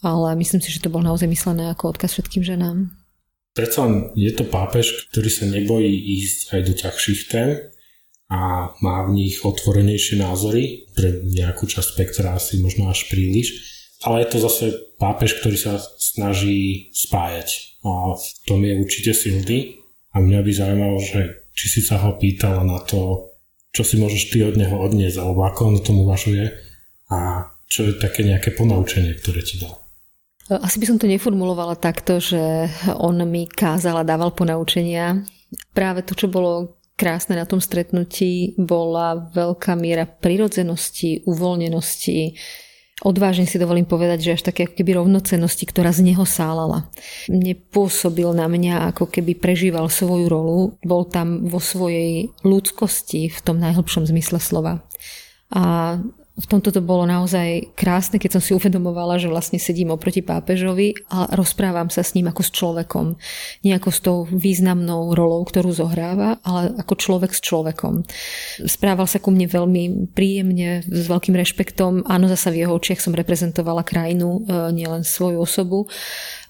ale 0.00 0.32
myslím 0.40 0.64
si, 0.64 0.72
že 0.72 0.80
to 0.80 0.88
bol 0.88 1.04
naozaj 1.04 1.28
myslené 1.28 1.76
ako 1.76 1.92
odkaz 1.92 2.16
všetkým 2.16 2.40
ženám. 2.40 2.88
Predsa 3.52 3.84
je 4.16 4.32
to 4.32 4.48
pápež, 4.48 5.12
ktorý 5.12 5.28
sa 5.28 5.44
nebojí 5.44 5.92
ísť 6.24 6.56
aj 6.56 6.60
do 6.64 6.72
ťažších 6.72 7.20
tém 7.28 7.73
a 8.32 8.72
má 8.80 9.04
v 9.04 9.14
nich 9.24 9.44
otvorenejšie 9.44 10.20
názory, 10.20 10.88
pre 10.96 11.20
nejakú 11.24 11.68
časť 11.68 11.88
spektra 11.96 12.36
asi 12.36 12.58
možno 12.58 12.88
až 12.88 13.04
príliš, 13.12 13.52
ale 14.04 14.24
je 14.24 14.28
to 14.32 14.38
zase 14.44 14.64
pápež, 14.96 15.40
ktorý 15.40 15.56
sa 15.56 15.80
snaží 16.00 16.88
spájať 16.96 17.80
a 17.84 18.16
v 18.16 18.26
tom 18.48 18.60
je 18.64 18.74
určite 18.80 19.12
silný 19.12 19.84
a 20.16 20.20
mňa 20.20 20.40
by 20.40 20.50
zaujímalo, 20.52 20.98
že 21.00 21.20
či 21.54 21.66
si 21.68 21.80
sa 21.84 22.00
ho 22.00 22.16
pýtala 22.16 22.64
na 22.64 22.80
to, 22.82 23.30
čo 23.74 23.82
si 23.82 24.00
môžeš 24.00 24.32
ty 24.32 24.42
od 24.46 24.56
neho 24.56 24.76
odniesť, 24.78 25.18
alebo 25.20 25.44
ako 25.44 25.60
on 25.70 25.74
o 25.78 25.84
tom 25.84 25.96
uvažuje 26.02 26.48
a 27.10 27.50
čo 27.68 27.90
je 27.90 27.98
také 27.98 28.22
nejaké 28.22 28.54
ponaučenie, 28.54 29.18
ktoré 29.18 29.42
ti 29.42 29.58
dal. 29.58 29.84
Asi 30.60 30.76
by 30.76 30.86
som 30.86 31.00
to 31.00 31.08
neformulovala 31.08 31.80
takto, 31.80 32.20
že 32.20 32.68
on 33.00 33.16
mi 33.24 33.48
kázal 33.48 34.04
a 34.04 34.08
dával 34.08 34.28
ponaučenia. 34.36 35.24
Práve 35.72 36.04
to, 36.04 36.12
čo 36.12 36.28
bolo 36.28 36.76
krásne 36.94 37.34
na 37.34 37.46
tom 37.46 37.58
stretnutí 37.58 38.54
bola 38.58 39.30
veľká 39.34 39.74
miera 39.74 40.06
prirodzenosti, 40.06 41.26
uvoľnenosti, 41.26 42.38
odvážne 43.02 43.44
si 43.50 43.58
dovolím 43.58 43.84
povedať, 43.84 44.18
že 44.22 44.34
až 44.38 44.42
také 44.46 44.70
ako 44.70 44.78
keby 44.78 45.02
rovnocenosti, 45.02 45.66
ktorá 45.66 45.90
z 45.90 46.06
neho 46.06 46.22
sálala. 46.22 46.86
Nepôsobil 47.26 48.30
na 48.30 48.46
mňa, 48.46 48.94
ako 48.94 49.10
keby 49.10 49.34
prežíval 49.34 49.90
svoju 49.90 50.30
rolu, 50.30 50.78
bol 50.86 51.02
tam 51.08 51.50
vo 51.50 51.58
svojej 51.58 52.30
ľudskosti 52.46 53.28
v 53.34 53.38
tom 53.42 53.58
najhlbšom 53.58 54.06
zmysle 54.06 54.38
slova. 54.38 54.86
A 55.50 55.98
v 56.34 56.46
tomto 56.50 56.74
to 56.74 56.82
bolo 56.82 57.06
naozaj 57.06 57.70
krásne, 57.78 58.18
keď 58.18 58.38
som 58.38 58.42
si 58.42 58.58
uvedomovala, 58.58 59.22
že 59.22 59.30
vlastne 59.30 59.62
sedím 59.62 59.94
oproti 59.94 60.18
pápežovi 60.18 61.06
a 61.06 61.30
rozprávam 61.30 61.94
sa 61.94 62.02
s 62.02 62.18
ním 62.18 62.26
ako 62.26 62.42
s 62.42 62.50
človekom. 62.50 63.06
Nie 63.62 63.78
ako 63.78 63.90
s 63.94 64.00
tou 64.02 64.16
významnou 64.26 65.14
rolou, 65.14 65.46
ktorú 65.46 65.70
zohráva, 65.70 66.42
ale 66.42 66.74
ako 66.74 66.98
človek 66.98 67.30
s 67.30 67.38
človekom. 67.38 68.02
Správal 68.66 69.06
sa 69.06 69.22
ku 69.22 69.30
mne 69.30 69.46
veľmi 69.46 70.10
príjemne, 70.10 70.82
s 70.82 71.06
veľkým 71.06 71.38
rešpektom. 71.38 72.02
Áno, 72.10 72.26
zasa 72.26 72.50
v 72.50 72.66
jeho 72.66 72.74
očiach 72.74 72.98
som 72.98 73.14
reprezentovala 73.14 73.86
krajinu, 73.86 74.42
e, 74.42 74.74
nielen 74.74 75.06
svoju 75.06 75.38
osobu, 75.38 75.86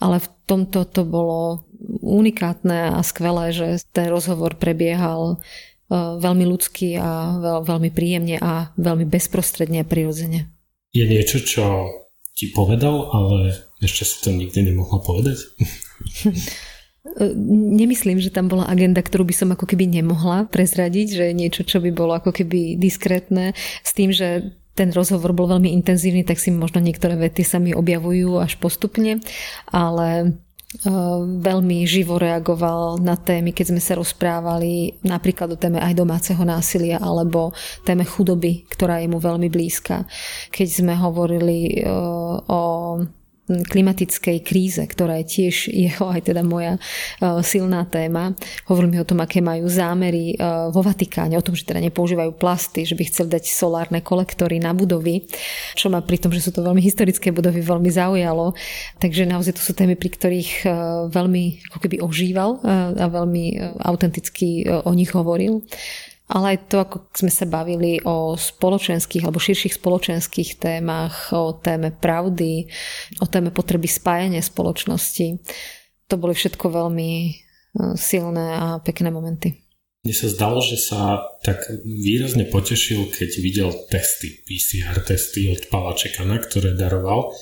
ale 0.01 0.17
v 0.17 0.29
tomto 0.49 0.89
to 0.89 1.05
bolo 1.05 1.69
unikátne 2.01 2.97
a 2.97 3.05
skvelé, 3.05 3.53
že 3.53 3.85
ten 3.93 4.09
rozhovor 4.09 4.57
prebiehal 4.57 5.45
veľmi 5.95 6.45
ľudský 6.49 6.99
a 6.99 7.39
veľmi 7.63 7.91
príjemne 7.95 8.37
a 8.43 8.75
veľmi 8.75 9.07
bezprostredne 9.07 9.83
a 9.83 9.89
prirodzene. 9.89 10.51
Je 10.95 11.05
niečo, 11.07 11.43
čo 11.43 11.65
ti 12.35 12.51
povedal, 12.51 13.11
ale 13.15 13.55
ešte 13.79 14.03
si 14.03 14.17
to 14.23 14.31
nikdy 14.35 14.75
nemohla 14.75 14.99
povedať? 15.03 15.39
E, 17.05 17.31
nemyslím, 17.77 18.17
že 18.17 18.33
tam 18.33 18.49
bola 18.49 18.65
agenda, 18.65 19.05
ktorú 19.05 19.29
by 19.29 19.35
som 19.37 19.53
ako 19.53 19.69
keby 19.69 19.85
nemohla 19.85 20.49
prezradiť, 20.49 21.07
že 21.13 21.27
niečo, 21.37 21.61
čo 21.61 21.77
by 21.79 21.93
bolo 21.93 22.17
ako 22.17 22.33
keby 22.33 22.81
diskrétne, 22.81 23.53
s 23.85 23.93
tým, 23.93 24.09
že 24.09 24.57
ten 24.75 24.91
rozhovor 24.91 25.31
bol 25.31 25.47
veľmi 25.47 25.71
intenzívny, 25.71 26.27
tak 26.27 26.43
si 26.43 26.51
možno 26.51 26.83
niektoré 26.83 27.15
vety 27.15 27.47
sa 27.47 27.63
mi 27.63 27.71
objavujú 27.77 28.43
až 28.43 28.59
postupne, 28.59 29.23
ale 29.71 30.35
veľmi 31.39 31.87
živo 31.87 32.19
reagoval 32.19 32.99
na 32.99 33.15
témy, 33.15 33.55
keď 33.55 33.71
sme 33.71 33.81
sa 33.81 33.95
rozprávali 33.95 34.99
napríklad 35.07 35.55
o 35.55 35.61
téme 35.61 35.79
aj 35.79 35.95
domáceho 35.95 36.43
násilia 36.43 36.99
alebo 36.99 37.55
téme 37.87 38.03
chudoby, 38.03 38.67
ktorá 38.67 38.99
je 38.99 39.07
mu 39.07 39.23
veľmi 39.23 39.47
blízka. 39.47 40.03
Keď 40.51 40.69
sme 40.83 40.99
hovorili 40.99 41.79
o 42.51 42.63
klimatickej 43.45 44.41
kríze, 44.41 44.81
ktorá 44.81 45.21
je 45.21 45.27
tiež 45.29 45.69
jeho 45.89 46.09
aj 46.09 46.33
teda 46.33 46.41
moja 46.41 46.77
e, 46.77 46.81
silná 47.45 47.85
téma. 47.85 48.33
Hovorím 48.69 49.05
o 49.05 49.09
tom, 49.09 49.21
aké 49.21 49.45
majú 49.45 49.69
zámery 49.69 50.35
e, 50.35 50.37
vo 50.73 50.81
Vatikáne, 50.81 51.37
o 51.37 51.45
tom, 51.45 51.53
že 51.53 51.69
teda 51.69 51.81
nepoužívajú 51.85 52.33
plasty, 52.37 52.89
že 52.89 52.97
by 52.97 53.05
chceli 53.09 53.29
dať 53.37 53.45
solárne 53.53 54.01
kolektory 54.01 54.57
na 54.61 54.73
budovy, 54.73 55.29
čo 55.77 55.93
ma 55.93 56.01
pri 56.01 56.21
tom, 56.21 56.33
že 56.33 56.41
sú 56.41 56.51
to 56.57 56.65
veľmi 56.65 56.81
historické 56.81 57.33
budovy, 57.33 57.61
veľmi 57.61 57.91
zaujalo. 57.93 58.57
Takže 59.01 59.29
naozaj 59.29 59.61
to 59.61 59.63
sú 59.63 59.73
témy, 59.77 59.97
pri 59.97 60.11
ktorých 60.13 60.51
e, 60.65 60.67
veľmi 61.13 61.69
ako 61.69 61.79
keby 61.85 61.97
ožíval 62.01 62.61
a 62.65 63.07
veľmi 63.11 63.57
autenticky 63.83 64.65
o 64.67 64.93
nich 64.97 65.13
hovoril 65.13 65.65
ale 66.25 66.57
aj 66.57 66.59
to, 66.73 66.77
ako 66.81 66.97
sme 67.13 67.29
sa 67.29 67.45
bavili 67.45 68.01
o 68.01 68.33
spoločenských 68.33 69.29
alebo 69.29 69.37
širších 69.37 69.77
spoločenských 69.77 70.57
témach, 70.57 71.37
o 71.37 71.53
téme 71.61 71.93
pravdy, 71.93 72.65
o 73.21 73.27
téme 73.29 73.53
potreby 73.53 73.85
spájania 73.85 74.41
spoločnosti. 74.41 75.45
To 76.09 76.15
boli 76.17 76.33
všetko 76.33 76.65
veľmi 76.65 77.11
e, 77.13 77.31
silné 78.01 78.47
a 78.57 78.81
pekné 78.81 79.13
momenty. 79.13 79.65
Mne 80.05 80.17
sa 80.17 80.29
zdalo, 80.29 80.61
že 80.61 80.77
sa 80.77 81.33
tak 81.41 81.65
výrazne 81.85 82.45
potešil, 82.49 83.09
keď 83.09 83.31
videl 83.41 83.71
testy, 83.89 84.45
PCR 84.45 85.01
testy 85.01 85.49
od 85.49 85.65
Pala 85.73 85.97
Čekana, 85.97 86.41
ktoré 86.45 86.77
daroval 86.77 87.33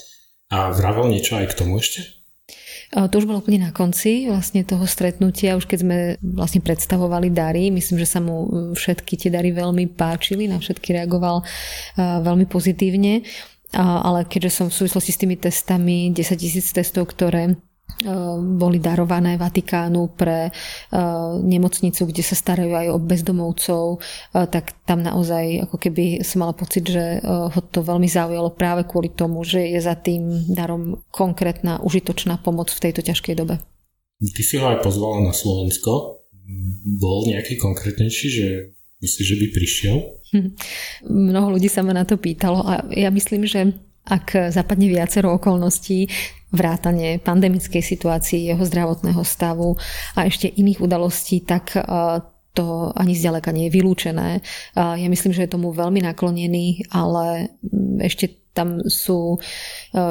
a 0.47 0.71
vravel 0.71 1.11
niečo 1.11 1.39
aj 1.39 1.51
k 1.51 1.59
tomu 1.59 1.83
ešte? 1.83 2.22
To 2.93 3.15
už 3.17 3.25
bolo 3.25 3.41
úplne 3.41 3.65
na 3.65 3.73
konci 3.73 4.29
vlastne 4.29 4.69
toho 4.69 4.85
stretnutia, 4.85 5.57
už 5.57 5.65
keď 5.65 5.79
sme 5.81 5.97
vlastne 6.21 6.61
predstavovali 6.61 7.33
dary. 7.33 7.73
Myslím, 7.73 7.97
že 7.97 8.05
sa 8.05 8.21
mu 8.21 8.69
všetky 8.77 9.17
tie 9.17 9.33
dary 9.33 9.49
veľmi 9.49 9.97
páčili, 9.97 10.45
na 10.45 10.61
všetky 10.61 11.01
reagoval 11.01 11.41
veľmi 11.97 12.45
pozitívne. 12.45 13.25
Ale 13.73 14.29
keďže 14.29 14.53
som 14.53 14.67
v 14.69 14.77
súvislosti 14.77 15.13
s 15.17 15.21
tými 15.25 15.41
testami, 15.41 16.13
10 16.13 16.37
tisíc 16.37 16.69
testov, 16.69 17.09
ktoré 17.17 17.57
boli 18.41 18.79
darované 18.83 19.37
Vatikánu 19.39 20.15
pre 20.17 20.49
ehm, 20.49 21.45
nemocnicu, 21.45 22.09
kde 22.09 22.23
sa 22.25 22.35
starajú 22.35 22.73
aj 22.73 22.87
o 22.91 22.99
bezdomovcov, 22.99 23.85
ehm, 23.99 24.47
tak 24.51 24.75
tam 24.89 25.05
naozaj 25.05 25.69
ako 25.69 25.77
keby 25.79 26.25
som 26.27 26.45
mala 26.45 26.55
pocit, 26.57 26.85
že 26.89 27.23
ho 27.23 27.61
to 27.71 27.87
veľmi 27.87 28.11
zaujalo 28.11 28.53
práve 28.53 28.83
kvôli 28.85 29.13
tomu, 29.13 29.47
že 29.47 29.63
je 29.63 29.81
za 29.81 29.95
tým 29.95 30.51
darom 30.51 31.05
konkrétna, 31.15 31.79
užitočná 31.81 32.43
pomoc 32.43 32.73
v 32.75 32.83
tejto 32.89 33.01
ťažkej 33.07 33.35
dobe. 33.39 33.63
Ty 34.23 34.43
si 34.43 34.55
ho 34.59 34.67
aj 34.71 34.87
pozvala 34.87 35.23
na 35.23 35.35
Slovensko. 35.35 36.23
Bol 36.87 37.27
nejaký 37.31 37.59
konkrétnejší, 37.59 38.27
že 38.31 38.47
myslíš, 39.03 39.27
že 39.27 39.37
by 39.39 39.47
prišiel? 39.51 39.97
Hm. 40.31 40.51
Mnoho 41.11 41.59
ľudí 41.59 41.67
sa 41.67 41.83
ma 41.83 41.91
na 41.91 42.07
to 42.07 42.17
pýtalo 42.17 42.63
a 42.63 42.87
ja 42.95 43.11
myslím, 43.11 43.45
že 43.45 43.75
ak 44.03 44.51
zapadne 44.51 44.91
viacero 44.91 45.31
okolností, 45.39 46.11
vrátanie 46.53 47.19
pandemickej 47.19 47.81
situácii, 47.81 48.53
jeho 48.53 48.63
zdravotného 48.63 49.25
stavu 49.25 49.75
a 50.15 50.29
ešte 50.29 50.53
iných 50.53 50.85
udalostí, 50.85 51.41
tak 51.43 51.75
e, 51.75 51.81
to 52.53 52.93
ani 52.93 53.17
zďaleka 53.17 53.51
nie 53.51 53.73
je 53.73 53.75
vylúčené. 53.81 54.29
E, 54.39 54.41
ja 54.77 55.09
myslím, 55.09 55.33
že 55.33 55.49
je 55.49 55.55
tomu 55.57 55.73
veľmi 55.73 56.05
naklonený, 56.05 56.93
ale 56.93 57.57
ešte 58.05 58.43
tam 58.53 58.85
sú 58.85 59.37
e, 59.37 59.39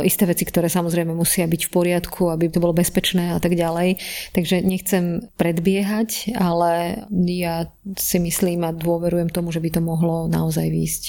isté 0.02 0.26
veci, 0.26 0.50
ktoré 0.50 0.66
samozrejme 0.66 1.14
musia 1.14 1.46
byť 1.46 1.62
v 1.70 1.74
poriadku, 1.74 2.34
aby 2.34 2.50
to 2.50 2.58
bolo 2.58 2.74
bezpečné 2.74 3.38
a 3.38 3.40
tak 3.40 3.54
ďalej. 3.54 4.02
Takže 4.34 4.66
nechcem 4.66 5.30
predbiehať, 5.38 6.34
ale 6.34 7.06
ja 7.30 7.70
si 7.96 8.18
myslím 8.18 8.66
a 8.66 8.74
dôverujem 8.74 9.30
tomu, 9.30 9.54
že 9.54 9.62
by 9.62 9.70
to 9.78 9.82
mohlo 9.86 10.26
naozaj 10.26 10.66
výjsť. 10.66 11.04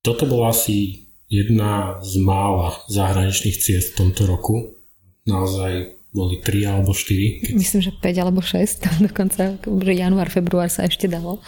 Toto 0.00 0.24
bol 0.24 0.48
asi 0.48 1.06
jedna 1.32 1.96
z 2.04 2.20
mála 2.20 2.76
zahraničných 2.92 3.56
ciest 3.56 3.96
v 3.96 3.98
tomto 4.04 4.28
roku. 4.28 4.76
Naozaj 5.24 5.96
boli 6.12 6.44
3 6.44 6.68
alebo 6.68 6.92
4. 6.92 7.48
Keď... 7.48 7.52
Myslím, 7.56 7.80
že 7.80 7.92
5 7.96 8.22
alebo 8.22 8.44
6, 8.44 8.84
tam 8.84 8.96
dokonca, 9.00 9.56
že 9.56 9.92
január, 9.96 10.28
február 10.28 10.68
sa 10.68 10.84
ešte 10.84 11.08
dalo. 11.08 11.40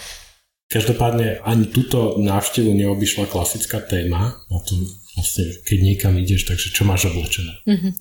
Každopádne 0.73 1.45
ani 1.45 1.69
túto 1.69 2.17
návštevu 2.17 2.73
neobyšla 2.73 3.29
klasická 3.29 3.85
téma, 3.85 4.41
a 4.41 4.55
to 4.65 4.73
vlastne, 5.13 5.61
keď 5.69 5.79
niekam 5.85 6.17
ideš, 6.17 6.49
takže 6.49 6.73
čo 6.73 6.89
máš 6.89 7.13
oblečené. 7.13 7.53
Mm-hmm. 7.69 7.93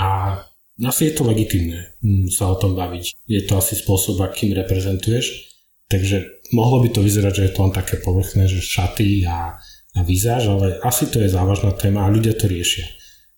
A 0.00 0.40
asi 0.80 1.08
je 1.08 1.14
to 1.16 1.28
legitimné 1.28 1.92
mm, 2.00 2.32
sa 2.32 2.48
o 2.48 2.56
tom 2.56 2.72
baviť. 2.72 3.28
Je 3.28 3.44
to 3.44 3.60
asi 3.60 3.76
spôsob, 3.76 4.24
akým 4.24 4.56
reprezentuješ. 4.56 5.52
Takže 5.86 6.48
mohlo 6.56 6.82
by 6.82 6.88
to 6.90 7.04
vyzerať, 7.04 7.32
že 7.32 7.44
je 7.46 7.52
to 7.52 7.62
len 7.62 7.72
také 7.76 8.00
povrchné, 8.02 8.48
že 8.50 8.64
šaty 8.64 9.22
a 9.28 9.60
výzaž, 10.02 10.50
ale 10.50 10.66
asi 10.82 11.08
to 11.08 11.22
je 11.22 11.30
závažná 11.30 11.72
téma 11.72 12.04
a 12.04 12.12
ľudia 12.12 12.36
to 12.36 12.50
riešia. 12.50 12.84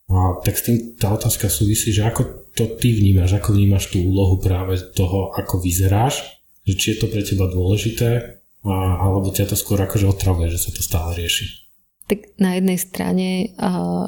A 0.09 0.41
tak 0.41 0.57
s 0.57 0.65
tým 0.65 0.97
tá 0.97 1.13
otázka 1.13 1.53
súvisí, 1.53 1.93
že 1.93 2.09
ako 2.09 2.51
to 2.57 2.65
ty 2.81 2.97
vnímaš, 2.97 3.37
ako 3.37 3.53
vnímaš 3.53 3.93
tú 3.93 4.01
úlohu 4.01 4.41
práve 4.41 4.81
toho, 4.97 5.37
ako 5.37 5.61
vyzeráš, 5.61 6.25
že 6.65 6.75
či 6.75 6.87
je 6.97 6.99
to 7.05 7.07
pre 7.13 7.21
teba 7.21 7.45
dôležité, 7.47 8.41
a, 8.65 8.75
alebo 9.05 9.31
ťa 9.31 9.53
to 9.53 9.57
skôr 9.57 9.79
akože 9.85 10.09
otravuje, 10.09 10.49
že 10.49 10.59
sa 10.59 10.71
to 10.73 10.81
stále 10.81 11.13
rieši. 11.13 11.68
Tak 12.09 12.41
na 12.41 12.57
jednej 12.57 12.81
strane 12.81 13.53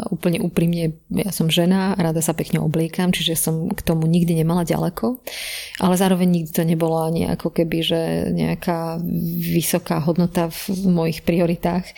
úplne 0.09 0.41
úprimne, 0.41 0.97
ja 1.13 1.29
som 1.37 1.53
žena, 1.53 1.93
rada 2.01 2.25
sa 2.25 2.33
pekne 2.33 2.57
obliekam, 2.65 3.13
čiže 3.13 3.37
som 3.37 3.69
k 3.69 3.85
tomu 3.85 4.09
nikdy 4.09 4.41
nemala 4.41 4.65
ďaleko, 4.65 5.21
ale 5.85 5.95
zároveň 6.01 6.41
nikdy 6.41 6.51
to 6.51 6.65
nebolo 6.65 6.97
ani 7.05 7.29
ako 7.29 7.53
keby, 7.53 7.85
že 7.85 8.01
nejaká 8.33 9.05
vysoká 9.53 10.01
hodnota 10.01 10.49
v 10.49 10.89
mojich 10.89 11.21
prioritách. 11.29 11.93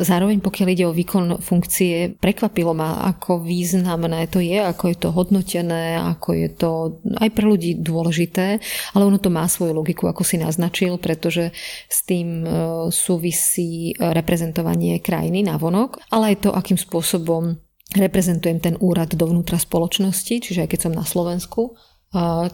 Zároveň 0.00 0.40
pokiaľ 0.40 0.68
ide 0.72 0.88
o 0.88 0.96
výkon 0.96 1.44
funkcie, 1.44 2.16
prekvapilo 2.16 2.72
ma, 2.72 3.04
ako 3.04 3.44
významné 3.44 4.32
to 4.32 4.40
je, 4.40 4.56
ako 4.56 4.88
je 4.88 4.96
to 4.96 5.08
hodnotené, 5.12 6.00
ako 6.00 6.32
je 6.32 6.48
to 6.48 6.70
aj 7.20 7.28
pre 7.36 7.44
ľudí 7.44 7.76
dôležité, 7.76 8.56
ale 8.96 9.02
ono 9.04 9.20
to 9.20 9.28
má 9.28 9.44
svoju 9.44 9.76
logiku, 9.76 10.08
ako 10.08 10.24
si 10.24 10.40
naznačil, 10.40 10.96
pretože 10.96 11.52
s 11.92 12.08
tým 12.08 12.40
uh, 12.40 12.88
súvisí 12.88 13.92
reprezentovanie 14.00 15.04
kraj 15.04 15.25
krajiny 15.26 15.42
na 15.42 15.58
vonok, 15.58 15.98
ale 16.14 16.38
aj 16.38 16.46
to, 16.46 16.50
akým 16.54 16.78
spôsobom 16.78 17.58
reprezentujem 17.98 18.62
ten 18.62 18.78
úrad 18.78 19.10
dovnútra 19.10 19.58
spoločnosti, 19.58 20.38
čiže 20.38 20.62
aj 20.62 20.70
keď 20.70 20.80
som 20.86 20.94
na 20.94 21.02
Slovensku, 21.02 21.74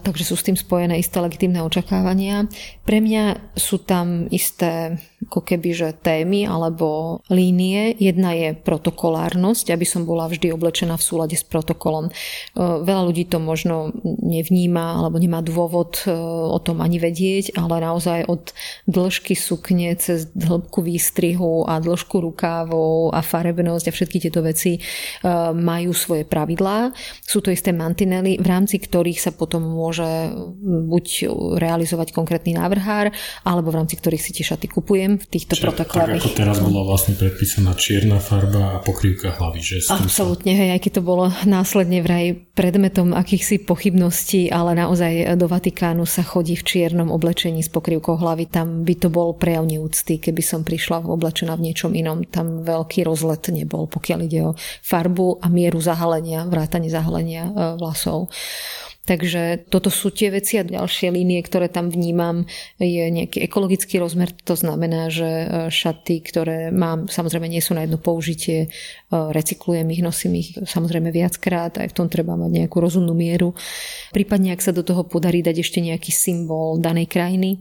takže 0.03 0.27
sú 0.27 0.35
s 0.35 0.43
tým 0.43 0.59
spojené 0.59 0.99
isté 0.99 1.23
legitimné 1.23 1.63
očakávania. 1.63 2.51
Pre 2.83 2.99
mňa 2.99 3.55
sú 3.55 3.79
tam 3.79 4.27
isté 4.27 4.99
ako 5.23 5.39
keby, 5.39 5.69
že 5.71 5.95
témy 5.95 6.43
alebo 6.43 7.23
línie. 7.31 7.95
Jedna 7.95 8.35
je 8.35 8.51
protokolárnosť, 8.59 9.71
aby 9.71 9.87
som 9.87 10.03
bola 10.03 10.27
vždy 10.27 10.51
oblečená 10.51 10.99
v 10.99 11.05
súlade 11.07 11.39
s 11.39 11.47
protokolom. 11.47 12.11
Veľa 12.59 13.03
ľudí 13.07 13.23
to 13.31 13.39
možno 13.39 13.95
nevníma 14.03 14.99
alebo 14.99 15.15
nemá 15.15 15.39
dôvod 15.39 16.03
o 16.51 16.59
tom 16.59 16.83
ani 16.83 16.99
vedieť, 16.99 17.55
ale 17.55 17.79
naozaj 17.79 18.27
od 18.27 18.51
dĺžky 18.91 19.31
sukne 19.31 19.95
cez 19.95 20.27
hĺbku 20.35 20.83
výstrihu 20.83 21.63
a 21.71 21.79
dĺžku 21.79 22.19
rukávov 22.19 23.15
a 23.15 23.23
farebnosť 23.23 23.85
a 23.87 23.95
všetky 23.95 24.17
tieto 24.27 24.43
veci 24.43 24.83
majú 25.55 25.95
svoje 25.95 26.27
pravidlá. 26.27 26.91
Sú 27.23 27.39
to 27.39 27.47
isté 27.47 27.71
mantinely, 27.71 28.35
v 28.43 28.47
rámci 28.49 28.75
ktorých 28.75 29.23
sa 29.23 29.31
potom 29.31 29.52
môže 29.59 30.05
buď 30.63 31.05
realizovať 31.59 32.15
konkrétny 32.15 32.55
návrhár, 32.55 33.11
alebo 33.43 33.73
v 33.73 33.83
rámci 33.83 33.99
ktorých 33.99 34.23
si 34.23 34.31
tie 34.33 34.45
šaty 34.45 34.69
kupujem 34.69 35.19
v 35.19 35.25
týchto 35.27 35.57
Čiže, 35.57 35.63
protokoloch. 35.65 36.21
Tak 36.21 36.25
ako 36.25 36.31
teraz 36.37 36.57
bola 36.61 36.81
vlastne 36.87 37.13
predpísaná 37.17 37.73
čierna 37.75 38.17
farba 38.17 38.77
a 38.77 38.81
pokrývka 38.81 39.35
hlavy, 39.35 39.59
že? 39.59 39.75
Absolútne, 39.89 40.53
hej, 40.53 40.69
aj 40.77 40.81
keď 40.81 40.91
to 40.99 41.03
bolo 41.03 41.29
následne 41.43 41.99
vraj 42.05 42.37
predmetom 42.53 43.17
akýchsi 43.17 43.65
pochybností, 43.65 44.53
ale 44.53 44.77
naozaj 44.77 45.33
do 45.35 45.49
Vatikánu 45.49 46.05
sa 46.05 46.21
chodí 46.21 46.53
v 46.53 46.63
čiernom 46.63 47.09
oblečení 47.09 47.65
s 47.65 47.69
pokrývkou 47.73 48.21
hlavy. 48.21 48.45
Tam 48.49 48.85
by 48.85 48.95
to 48.97 49.09
bol 49.09 49.33
prejav 49.33 49.65
neúcty, 49.65 50.21
keby 50.21 50.45
som 50.45 50.61
prišla 50.61 51.01
oblečená 51.03 51.57
v 51.57 51.71
niečom 51.71 51.91
inom. 51.97 52.21
Tam 52.29 52.61
veľký 52.61 53.03
rozlet 53.03 53.49
nebol, 53.49 53.89
pokiaľ 53.89 54.19
ide 54.25 54.39
o 54.53 54.57
farbu 54.85 55.41
a 55.41 55.47
mieru 55.49 55.81
zahalenia, 55.81 56.45
vrátanie 56.45 56.93
zahalenia 56.93 57.49
e, 57.49 57.51
vlasov. 57.81 58.29
Takže 59.03 59.67
toto 59.67 59.91
sú 59.91 60.15
tie 60.15 60.31
veci 60.31 60.55
a 60.55 60.63
ďalšie 60.63 61.11
línie, 61.11 61.43
ktoré 61.43 61.67
tam 61.67 61.91
vnímam, 61.91 62.47
je 62.79 63.03
nejaký 63.03 63.43
ekologický 63.43 63.99
rozmer. 63.99 64.31
To 64.47 64.55
znamená, 64.55 65.11
že 65.11 65.27
e, 65.27 65.47
šaty, 65.67 66.23
ktoré 66.23 66.71
mám, 66.71 67.11
samozrejme 67.11 67.51
nie 67.51 67.59
sú 67.59 67.75
na 67.75 67.83
jedno 67.83 67.99
použitie, 67.99 68.59
e, 68.63 68.67
recyklujem 69.11 69.91
ich, 69.91 69.99
nosím 69.99 70.39
ich 70.39 70.55
samozrejme 70.55 71.11
viackrát, 71.11 71.83
aj 71.83 71.91
v 71.91 71.97
tom 71.99 72.07
treba 72.07 72.39
mať 72.39 72.63
nejakú 72.63 72.79
rozumnú 72.79 73.11
mieru. 73.11 73.51
Prípadne, 74.15 74.55
ak 74.55 74.63
sa 74.63 74.71
do 74.71 74.87
toho 74.87 75.03
podarí 75.03 75.43
dať 75.43 75.59
ešte 75.59 75.83
nejaký 75.83 76.15
symbol 76.15 76.79
danej 76.79 77.11
krajiny, 77.11 77.59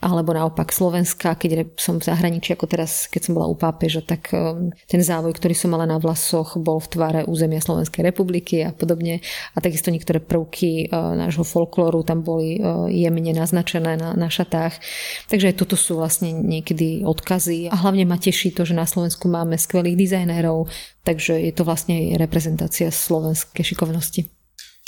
alebo 0.00 0.32
naopak 0.32 0.72
Slovenska, 0.72 1.36
keď 1.36 1.68
som 1.76 2.00
v 2.00 2.08
zahraničí, 2.08 2.56
ako 2.56 2.64
teraz, 2.64 3.12
keď 3.12 3.28
som 3.28 3.36
bola 3.36 3.52
u 3.52 3.56
pápeža, 3.60 4.00
tak 4.08 4.32
e, 4.32 4.72
ten 4.88 5.04
závoj, 5.04 5.36
ktorý 5.36 5.52
som 5.52 5.68
mala 5.68 5.84
na 5.84 6.00
vlasoch, 6.00 6.56
bol 6.56 6.80
v 6.80 6.88
tvare 6.96 7.20
územia 7.28 7.60
Slovenskej 7.60 8.08
republiky 8.08 8.64
a 8.64 8.72
podobne. 8.72 9.20
A 9.52 9.60
takisto 9.60 9.92
niektoré 9.92 10.24
prvky 10.24 10.77
E, 10.86 10.92
nášho 10.92 11.42
folklóru 11.42 12.06
tam 12.06 12.22
boli 12.22 12.56
e, 12.56 12.60
jemne 12.94 13.34
naznačené 13.34 13.98
na, 13.98 14.14
na 14.14 14.28
šatách. 14.30 14.78
Takže 15.26 15.50
aj 15.50 15.56
toto 15.58 15.74
sú 15.74 15.98
vlastne 15.98 16.30
niekedy 16.30 17.02
odkazy 17.02 17.66
a 17.66 17.74
hlavne 17.74 18.06
ma 18.06 18.20
teší 18.20 18.54
to, 18.54 18.62
že 18.62 18.78
na 18.78 18.86
Slovensku 18.86 19.26
máme 19.26 19.58
skvelých 19.58 19.98
dizajnérov, 19.98 20.70
takže 21.02 21.34
je 21.42 21.52
to 21.56 21.66
vlastne 21.66 21.98
aj 21.98 22.22
reprezentácia 22.22 22.92
slovenskej 22.92 23.74
šikovnosti. 23.74 24.30